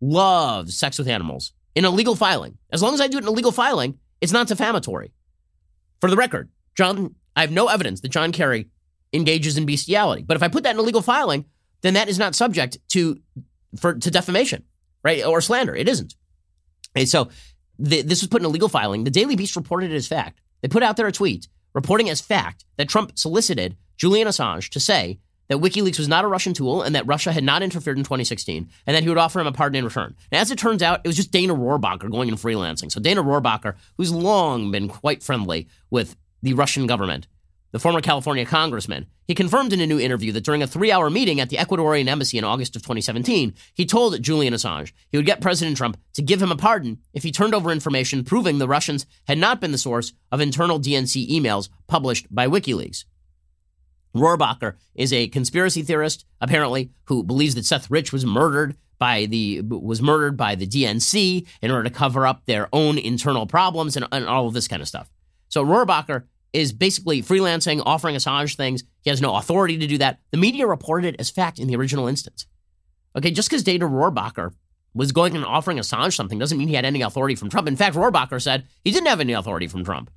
[0.00, 2.58] loves sex with animals in a legal filing.
[2.70, 5.12] As long as I do it in a legal filing, it's not defamatory.
[6.00, 8.68] For the record, John, I have no evidence that John Kerry
[9.12, 10.22] engages in bestiality.
[10.22, 11.46] But if I put that in a legal filing,
[11.80, 13.18] then that is not subject to
[13.76, 14.64] for to defamation,
[15.02, 15.24] right?
[15.24, 15.74] Or slander.
[15.74, 16.14] It isn't.
[16.98, 17.28] And so
[17.78, 19.04] the, this was put in a legal filing.
[19.04, 20.40] The Daily Beast reported it as fact.
[20.60, 24.80] They put out there a tweet reporting as fact that Trump solicited Julian Assange to
[24.80, 25.18] say
[25.48, 28.68] that WikiLeaks was not a Russian tool and that Russia had not interfered in 2016
[28.86, 30.14] and that he would offer him a pardon in return.
[30.30, 32.90] And as it turns out, it was just Dana Rohrabacher going and freelancing.
[32.92, 37.26] So Dana Rohrabacher, who's long been quite friendly with the Russian government,
[37.70, 41.10] the former California congressman, he confirmed in a new interview that during a three hour
[41.10, 45.26] meeting at the Ecuadorian embassy in August of 2017, he told Julian Assange he would
[45.26, 48.68] get President Trump to give him a pardon if he turned over information proving the
[48.68, 53.04] Russians had not been the source of internal DNC emails published by WikiLeaks.
[54.14, 59.62] Rohrabacher is a conspiracy theorist, apparently, who believes that Seth Rich was murdered by the
[59.62, 64.06] was murdered by the DNC in order to cover up their own internal problems and,
[64.10, 65.10] and all of this kind of stuff.
[65.48, 68.84] So Rohrabacher is basically freelancing, offering Assange things.
[69.02, 70.20] He has no authority to do that.
[70.30, 72.46] The media reported it as fact in the original instance.
[73.16, 74.52] Okay, just because Dana Rohrabacher
[74.94, 77.68] was going and offering Assange something doesn't mean he had any authority from Trump.
[77.68, 80.10] In fact, Rohrabacher said he didn't have any authority from Trump.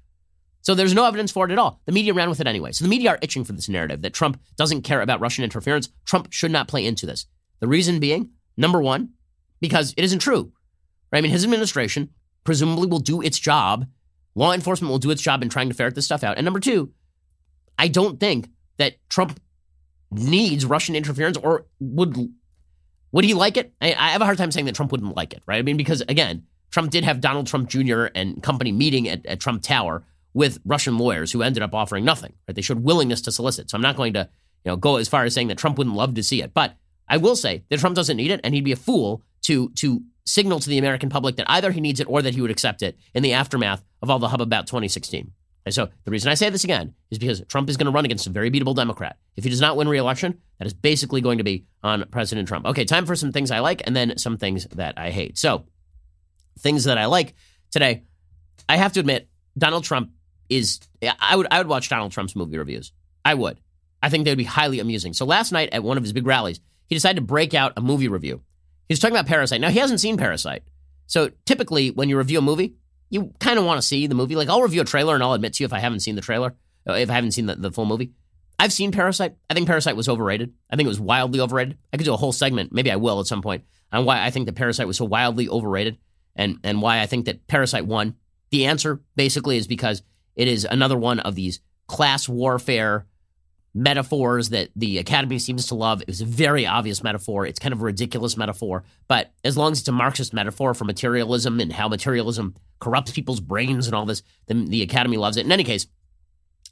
[0.62, 1.82] So there's no evidence for it at all.
[1.86, 2.72] The media ran with it anyway.
[2.72, 5.90] So the media are itching for this narrative that Trump doesn't care about Russian interference.
[6.06, 7.26] Trump should not play into this.
[7.60, 9.10] The reason being, number one,
[9.60, 10.52] because it isn't true.
[11.12, 11.20] Right?
[11.20, 12.10] I mean, his administration
[12.44, 13.88] presumably will do its job.
[14.36, 16.38] Law enforcement will do its job in trying to ferret this stuff out.
[16.38, 16.92] And number two,
[17.78, 19.40] I don't think that Trump
[20.12, 22.34] needs Russian interference or would
[23.12, 23.74] would he like it?
[23.82, 25.60] I, I have a hard time saying that Trump wouldn't like it, right?
[25.60, 28.06] I mean, because again, Trump did have Donald Trump Jr.
[28.16, 32.34] and company meeting at, at Trump Tower with Russian lawyers who ended up offering nothing.
[32.48, 32.56] Right?
[32.56, 33.70] They showed willingness to solicit.
[33.70, 34.30] So I'm not going to
[34.64, 36.54] you know, go as far as saying that Trump wouldn't love to see it.
[36.54, 36.76] But
[37.08, 40.02] I will say that Trump doesn't need it, and he'd be a fool to to
[40.26, 42.82] signal to the American public that either he needs it or that he would accept
[42.82, 45.32] it in the aftermath of all the hubbub about 2016.
[45.66, 48.06] And so the reason I say this again is because Trump is going to run
[48.06, 49.18] against a very beatable Democrat.
[49.36, 52.66] If he does not win re-election, that is basically going to be on President Trump.
[52.66, 55.38] Okay, time for some things I like and then some things that I hate.
[55.38, 55.66] So,
[56.60, 57.36] things that I like
[57.70, 58.04] today,
[58.68, 60.12] I have to admit, Donald Trump
[60.50, 60.80] is
[61.20, 62.92] I would I would watch Donald Trump's movie reviews.
[63.24, 63.60] I would.
[64.02, 65.14] I think they would be highly amusing.
[65.14, 67.82] So last night at one of his big rallies, he decided to break out a
[67.82, 68.42] movie review.
[68.88, 69.62] He was talking about Parasite.
[69.62, 70.64] Now he hasn't seen Parasite.
[71.08, 72.76] So typically when you review a movie,
[73.10, 74.36] you kind of want to see the movie.
[74.36, 76.22] Like I'll review a trailer and I'll admit to you if I haven't seen the
[76.22, 76.56] trailer,
[76.88, 78.12] uh, if I haven't seen the, the full movie.
[78.60, 79.36] I've seen Parasite.
[79.50, 80.54] I think Parasite was overrated.
[80.70, 81.78] I think it was wildly overrated.
[81.92, 84.30] I could do a whole segment, maybe I will at some point, on why I
[84.30, 85.98] think that Parasite was so wildly overrated
[86.36, 88.16] and, and why I think that Parasite won.
[88.52, 90.04] The answer basically is because
[90.36, 93.08] it is another one of these class warfare
[93.74, 96.02] metaphors that the Academy seems to love.
[96.02, 97.46] It was a very obvious metaphor.
[97.46, 100.84] It's kind of a ridiculous metaphor, but as long as it's a Marxist metaphor for
[100.84, 105.46] materialism and how materialism corrupts people's brains and all this, then the Academy loves it.
[105.46, 105.88] In any case,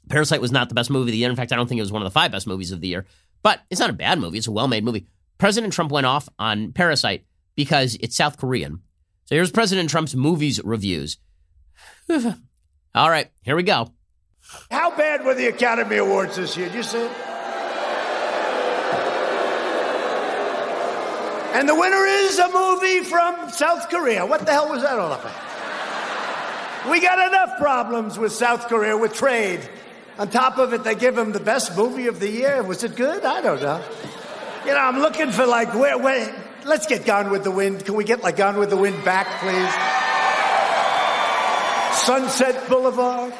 [0.08, 1.30] Parasite was not the best movie of the year.
[1.30, 2.88] In fact, I don't think it was one of the five best movies of the
[2.88, 3.06] year,
[3.42, 4.38] but it's not a bad movie.
[4.38, 5.06] It's a well made movie.
[5.38, 7.24] President Trump went off on Parasite
[7.54, 8.82] because it's South Korean.
[9.24, 11.18] So here's President Trump's movies reviews.
[12.94, 13.92] All right, here we go.
[14.70, 16.66] How bad were the Academy Awards this year?
[16.68, 17.10] Did you see it?
[21.52, 24.24] And the winner is a movie from South Korea.
[24.24, 25.34] What the hell was that all about?
[26.90, 29.60] We got enough problems with South Korea with trade.
[30.18, 32.62] On top of it, they give him the best movie of the year.
[32.62, 33.24] Was it good?
[33.24, 33.82] I don't know.
[34.64, 36.34] You know, I'm looking for like where, where
[36.64, 37.84] let's get Gone with the Wind.
[37.84, 39.74] Can we get like Gone with the Wind back, please?
[41.98, 43.34] Sunset Boulevard.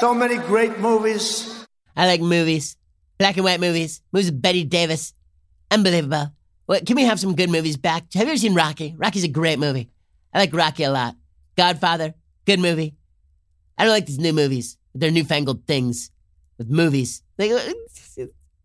[0.00, 1.66] So many great movies.
[1.94, 2.74] I like movies,
[3.18, 5.12] black and white movies, movies with Bette Davis.
[5.70, 6.32] Unbelievable.
[6.64, 8.04] What, can we have some good movies back?
[8.14, 8.94] Have you ever seen Rocky?
[8.96, 9.90] Rocky's a great movie.
[10.32, 11.16] I like Rocky a lot.
[11.54, 12.14] Godfather,
[12.46, 12.94] good movie.
[13.76, 14.78] I don't like these new movies.
[14.94, 16.10] They're newfangled things
[16.56, 17.22] with movies.
[17.38, 17.58] Uh,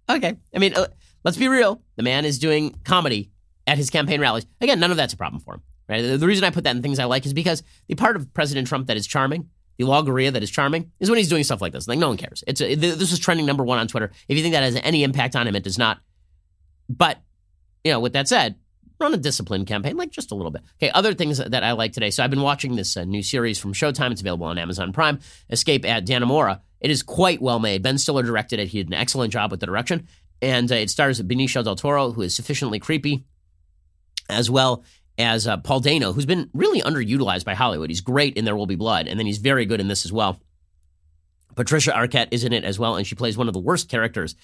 [0.10, 0.38] okay.
[0.56, 0.88] I mean, uh,
[1.26, 1.82] let's be real.
[1.98, 3.30] The man is doing comedy
[3.68, 4.46] at his campaign rallies.
[4.62, 5.64] Again, none of that's a problem for him.
[5.90, 6.02] Right?
[6.02, 8.70] The reason I put that in things I like is because the part of President
[8.70, 11.73] Trump that is charming, the logorrhea that is charming, is when he's doing stuff like
[11.73, 11.88] this.
[11.88, 12.43] Like no one cares.
[12.47, 14.11] It's a, this is trending number one on Twitter.
[14.28, 15.99] If you think that has any impact on him, it does not.
[16.89, 17.19] But
[17.84, 18.55] you know, with that said,
[18.99, 20.63] run a discipline campaign, like just a little bit.
[20.82, 22.09] Okay, other things that I like today.
[22.09, 24.11] So I've been watching this uh, new series from Showtime.
[24.11, 25.19] It's available on Amazon Prime.
[25.49, 26.61] Escape at Dannemora.
[26.80, 27.84] It is quite well made.
[27.84, 28.67] Ben Stiller directed it.
[28.69, 30.07] He did an excellent job with the direction,
[30.41, 33.26] and uh, it stars Benicio del Toro, who is sufficiently creepy,
[34.30, 34.84] as well
[35.18, 37.89] as uh, Paul Dano, who's been really underutilized by Hollywood.
[37.89, 40.11] He's great in There Will Be Blood, and then he's very good in this as
[40.11, 40.39] well.
[41.55, 44.36] Patricia Arquette is in it as well, and she plays one of the worst characters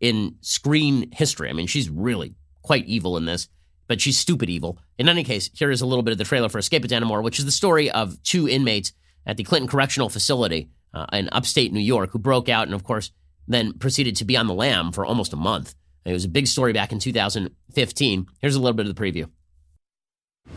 [0.00, 1.48] in screen history.
[1.48, 3.48] I mean, she's really quite evil in this,
[3.86, 4.78] but she's stupid evil.
[4.98, 7.22] In any case, here is a little bit of the trailer for Escape at Dannemora,
[7.22, 8.92] which is the story of two inmates
[9.26, 12.84] at the Clinton Correctional Facility uh, in upstate New York who broke out and, of
[12.84, 13.10] course,
[13.46, 15.74] then proceeded to be on the lam for almost a month.
[16.04, 18.26] It was a big story back in 2015.
[18.40, 19.28] Here's a little bit of the preview.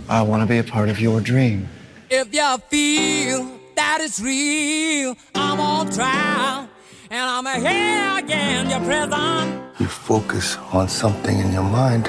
[0.09, 1.67] I want to be a part of your dream.
[2.09, 6.67] If you feel that it's real, I'm on trial,
[7.09, 9.61] and I'm here again, your prison.
[9.79, 12.05] You focus on something in your mind,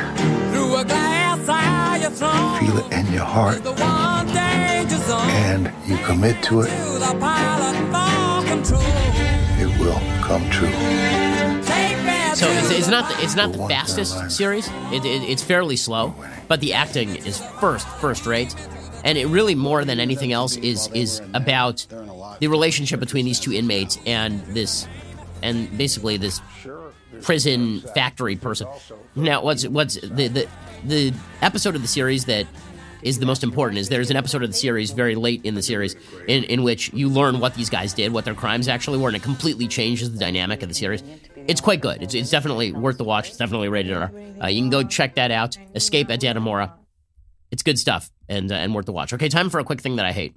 [0.53, 5.31] Through a glass eye, you thrown feel it in your heart, the one danger zone.
[5.31, 8.83] and you commit to it, To the pilot for control.
[9.63, 11.72] it will come true.
[12.35, 14.69] So it's, it's not the, it's not the fastest series.
[14.93, 16.15] It, it, it's fairly slow,
[16.49, 18.55] but the acting is first first rate,
[19.05, 21.87] and it really more than anything else is is about
[22.41, 24.87] the relationship between these two inmates and this
[25.43, 26.41] and basically this
[27.23, 28.67] prison factory person.
[29.15, 30.49] Now, what's what's the the
[30.85, 32.47] the episode of the series that
[33.03, 35.63] is the most important is there's an episode of the series very late in the
[35.63, 35.97] series
[36.29, 39.17] in, in which you learn what these guys did, what their crimes actually were, and
[39.17, 41.03] it completely changes the dynamic of the series.
[41.49, 42.03] It's quite good.
[42.03, 43.29] It's, it's definitely worth the watch.
[43.29, 44.13] It's definitely rated R.
[44.43, 45.57] Uh, you can go check that out.
[45.75, 46.73] Escape at Dannemora.
[47.51, 49.13] It's good stuff and uh, and worth the watch.
[49.13, 50.35] Okay, time for a quick thing that I hate.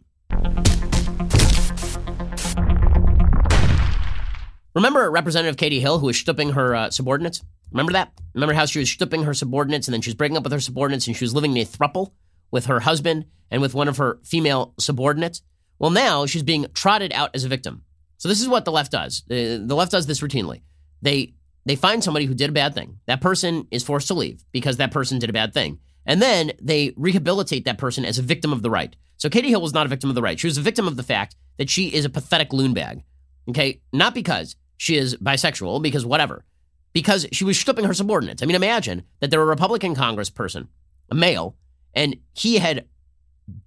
[4.74, 7.42] Remember Representative Katie Hill, who was stooping her uh, subordinates?
[7.72, 8.12] Remember that?
[8.34, 10.60] Remember how she was stooping her subordinates and then she was breaking up with her
[10.60, 12.12] subordinates and she was living in a thruple
[12.52, 15.42] with her husband and with one of her female subordinates?
[15.80, 17.84] Well, now she's being trotted out as a victim.
[18.18, 19.24] So this is what the left does.
[19.28, 20.62] The left does this routinely.
[21.02, 21.34] They
[21.66, 23.00] they find somebody who did a bad thing.
[23.08, 25.80] That person is forced to leave because that person did a bad thing.
[26.06, 28.96] And then they rehabilitate that person as a victim of the right.
[29.18, 30.40] So Katie Hill was not a victim of the right.
[30.40, 33.04] She was a victim of the fact that she is a pathetic loon bag.
[33.50, 33.82] Okay?
[33.92, 36.46] Not because she is bisexual, because whatever.
[36.94, 38.44] Because she was stripping her subordinates.
[38.44, 40.68] I mean, imagine that they're a Republican congressperson,
[41.10, 41.56] a male,
[41.96, 42.86] and he had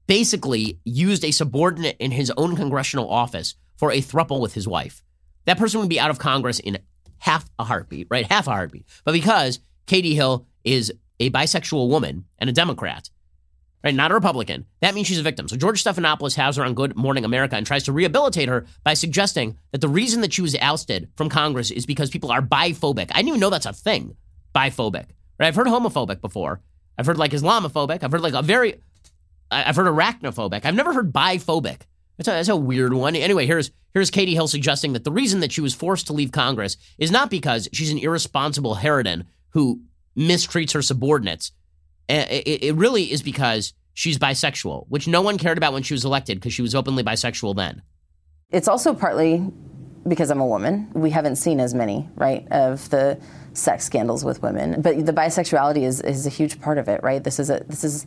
[0.06, 5.02] basically used a subordinate in his own congressional office for a thruple with his wife.
[5.44, 6.78] That person would be out of Congress in
[7.18, 8.26] half a heartbeat, right?
[8.26, 8.86] Half a heartbeat.
[9.04, 13.10] But because Katie Hill is a bisexual woman and a Democrat,
[13.82, 13.94] right?
[13.94, 15.48] Not a Republican, that means she's a victim.
[15.48, 18.94] So George Stephanopoulos has her on Good Morning America and tries to rehabilitate her by
[18.94, 23.10] suggesting that the reason that she was ousted from Congress is because people are biphobic.
[23.10, 24.16] I didn't even know that's a thing,
[24.54, 25.06] biphobic.
[25.38, 25.46] Right?
[25.46, 26.60] I've heard homophobic before.
[26.98, 28.02] I've heard like Islamophobic.
[28.02, 28.74] I've heard like a very,
[29.50, 30.64] I've heard arachnophobic.
[30.64, 31.82] I've never heard biphobic.
[32.16, 33.14] That's a, that's a weird one.
[33.14, 36.32] Anyway, here's here's Katie Hill suggesting that the reason that she was forced to leave
[36.32, 39.80] Congress is not because she's an irresponsible harridan who
[40.16, 41.52] mistreats her subordinates.
[42.08, 46.04] It, it really is because she's bisexual, which no one cared about when she was
[46.04, 47.82] elected because she was openly bisexual then.
[48.50, 49.46] It's also partly
[50.08, 50.90] because I'm a woman.
[50.94, 53.20] We haven't seen as many, right, of the
[53.52, 54.80] sex scandals with women.
[54.80, 57.22] But the bisexuality is, is a huge part of it, right?
[57.22, 58.06] This is a this is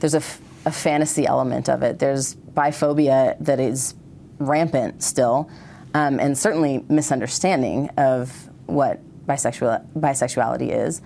[0.00, 0.22] there's a,
[0.64, 1.98] a fantasy element of it.
[1.98, 3.94] There's biphobia that is
[4.38, 5.50] rampant still,
[5.94, 11.02] um, and certainly misunderstanding of what bisexual bisexuality is,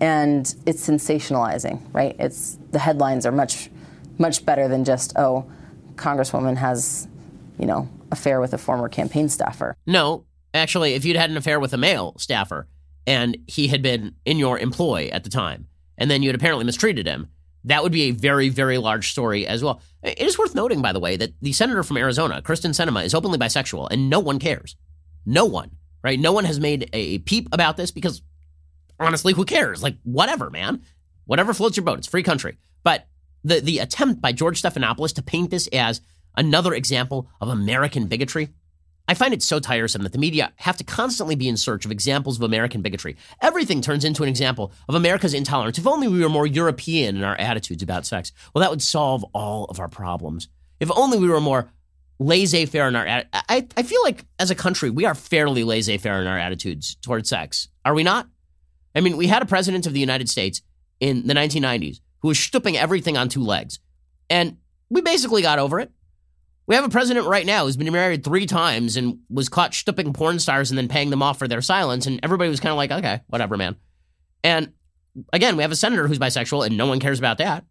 [0.00, 2.16] and it's sensationalizing, right?
[2.18, 3.70] It's the headlines are much
[4.18, 5.50] much better than just oh,
[5.94, 7.08] Congresswoman has,
[7.58, 9.76] you know, affair with a former campaign staffer.
[9.86, 12.68] No, actually, if you'd had an affair with a male staffer
[13.06, 16.64] and he had been in your employ at the time, and then you had apparently
[16.64, 17.28] mistreated him,
[17.64, 19.80] that would be a very, very large story as well.
[20.02, 23.14] It is worth noting, by the way, that the senator from Arizona, Kyrsten Sinema, is
[23.14, 24.76] openly bisexual, and no one cares.
[25.26, 26.18] No one, right?
[26.18, 28.22] No one has made a peep about this because,
[29.00, 29.82] honestly, who cares?
[29.82, 30.82] Like, whatever, man.
[31.24, 31.98] Whatever floats your boat.
[31.98, 32.56] It's free country.
[32.84, 33.06] But
[33.44, 36.00] the the attempt by George Stephanopoulos to paint this as
[36.38, 38.48] another example of American bigotry?
[39.06, 41.90] I find it so tiresome that the media have to constantly be in search of
[41.90, 43.16] examples of American bigotry.
[43.40, 45.78] Everything turns into an example of America's intolerance.
[45.78, 49.24] If only we were more European in our attitudes about sex, well, that would solve
[49.34, 50.48] all of our problems.
[50.78, 51.70] If only we were more
[52.18, 53.06] laissez faire in our.
[53.06, 56.96] I, I feel like as a country, we are fairly laissez faire in our attitudes
[56.96, 57.68] towards sex.
[57.84, 58.28] Are we not?
[58.94, 60.60] I mean, we had a president of the United States
[61.00, 63.78] in the 1990s who was stooping everything on two legs.
[64.28, 64.58] And
[64.90, 65.92] we basically got over it.
[66.68, 70.12] We have a president right now who's been married three times and was caught stooping
[70.12, 72.06] porn stars and then paying them off for their silence.
[72.06, 73.76] And everybody was kind of like, okay, whatever, man.
[74.44, 74.74] And
[75.32, 77.64] again, we have a senator who's bisexual and no one cares about that.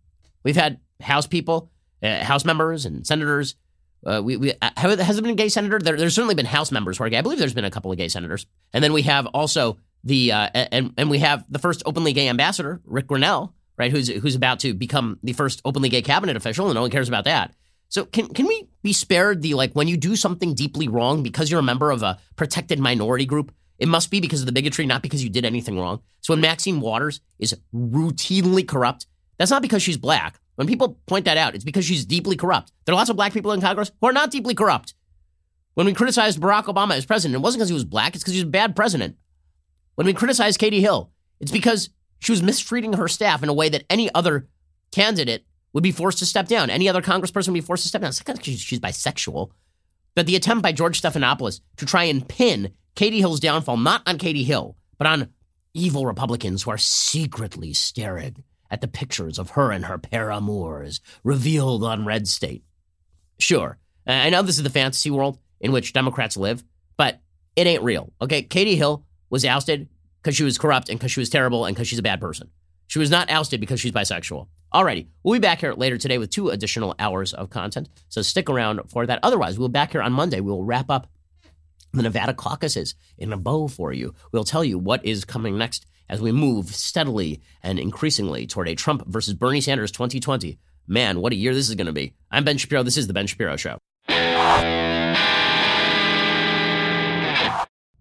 [0.44, 1.72] We've had House people,
[2.02, 3.56] uh, House members, and senators.
[4.04, 5.78] Uh, we, we uh, has there been a gay senator?
[5.78, 7.20] There, there's certainly been House members who are gay.
[7.20, 8.48] I believe there's been a couple of gay senators.
[8.74, 12.30] And then we have also the uh, and and we have the first openly gay
[12.30, 13.92] ambassador, Rick Grenell, right?
[13.92, 17.08] Who's who's about to become the first openly gay cabinet official, and no one cares
[17.08, 17.54] about that.
[17.90, 21.50] So can can we be spared the like when you do something deeply wrong because
[21.50, 23.54] you're a member of a protected minority group?
[23.80, 26.02] It must be because of the bigotry, not because you did anything wrong.
[26.22, 29.06] So when Maxine Waters is routinely corrupt,
[29.38, 30.40] that's not because she's black.
[30.56, 32.72] When people point that out, it's because she's deeply corrupt.
[32.86, 34.96] There are lots of black people in Congress who are not deeply corrupt.
[35.76, 38.34] When we criticized Barack Obama as president, it wasn't because he was black, it's because
[38.34, 39.16] he was a bad president.
[39.94, 43.70] When we criticized Katie Hill, it's because she was mistreating her staff in a way
[43.70, 44.48] that any other
[44.92, 45.46] candidate
[45.78, 46.72] would be forced to step down.
[46.72, 48.12] Any other congressperson would be forced to step down.
[48.26, 49.52] Because she's bisexual.
[50.16, 54.18] But the attempt by George Stephanopoulos to try and pin Katie Hill's downfall not on
[54.18, 55.30] Katie Hill, but on
[55.76, 61.84] evil Republicans who are secretly staring at the pictures of her and her paramours revealed
[61.84, 62.64] on Red State.
[63.38, 66.64] Sure, I know this is the fantasy world in which Democrats live,
[66.98, 67.22] but
[67.56, 68.12] it ain't real.
[68.20, 69.90] Okay, Katie Hill was ousted
[70.24, 72.50] because she was corrupt and because she was terrible and because she's a bad person.
[72.88, 74.48] She was not ousted because she's bisexual.
[74.74, 77.90] Alrighty, we'll be back here later today with two additional hours of content.
[78.10, 79.20] So stick around for that.
[79.24, 80.40] Otherwise, we'll be back here on Monday.
[80.40, 81.08] We will wrap up
[81.94, 84.14] the Nevada caucuses in a bow for you.
[84.32, 88.76] We'll tell you what is coming next as we move steadily and increasingly toward a
[88.76, 90.58] Trump versus Bernie Sanders 2020.
[90.88, 92.14] Man, what a year this is going to be.
[92.32, 92.84] I'm Ben Shapiro.
[92.84, 93.78] This is The Ben Shapiro Show.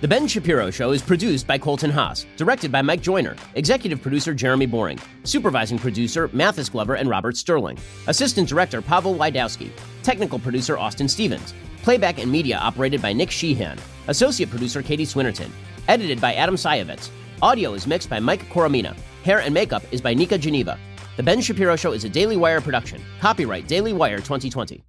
[0.00, 4.32] The Ben Shapiro Show is produced by Colton Haas, directed by Mike Joyner, executive producer
[4.32, 9.70] Jeremy Boring, supervising producer Mathis Glover and Robert Sterling, assistant director Pavel Wydowski,
[10.02, 13.78] technical producer Austin Stevens, playback and media operated by Nick Sheehan,
[14.08, 15.50] associate producer Katie Swinnerton,
[15.86, 17.10] edited by Adam Sayevitz.
[17.42, 18.96] Audio is mixed by Mike Coromina.
[19.24, 20.78] Hair and makeup is by Nika Geneva.
[21.18, 23.02] The Ben Shapiro Show is a Daily Wire production.
[23.20, 24.82] Copyright Daily Wire 2020.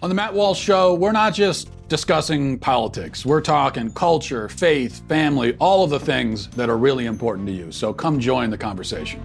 [0.00, 3.26] On the Matt Walsh Show, we're not just discussing politics.
[3.26, 7.72] We're talking culture, faith, family, all of the things that are really important to you.
[7.72, 9.20] So come join the conversation.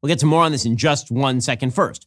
[0.00, 1.74] We'll get to more on this in just one second.
[1.74, 2.06] First,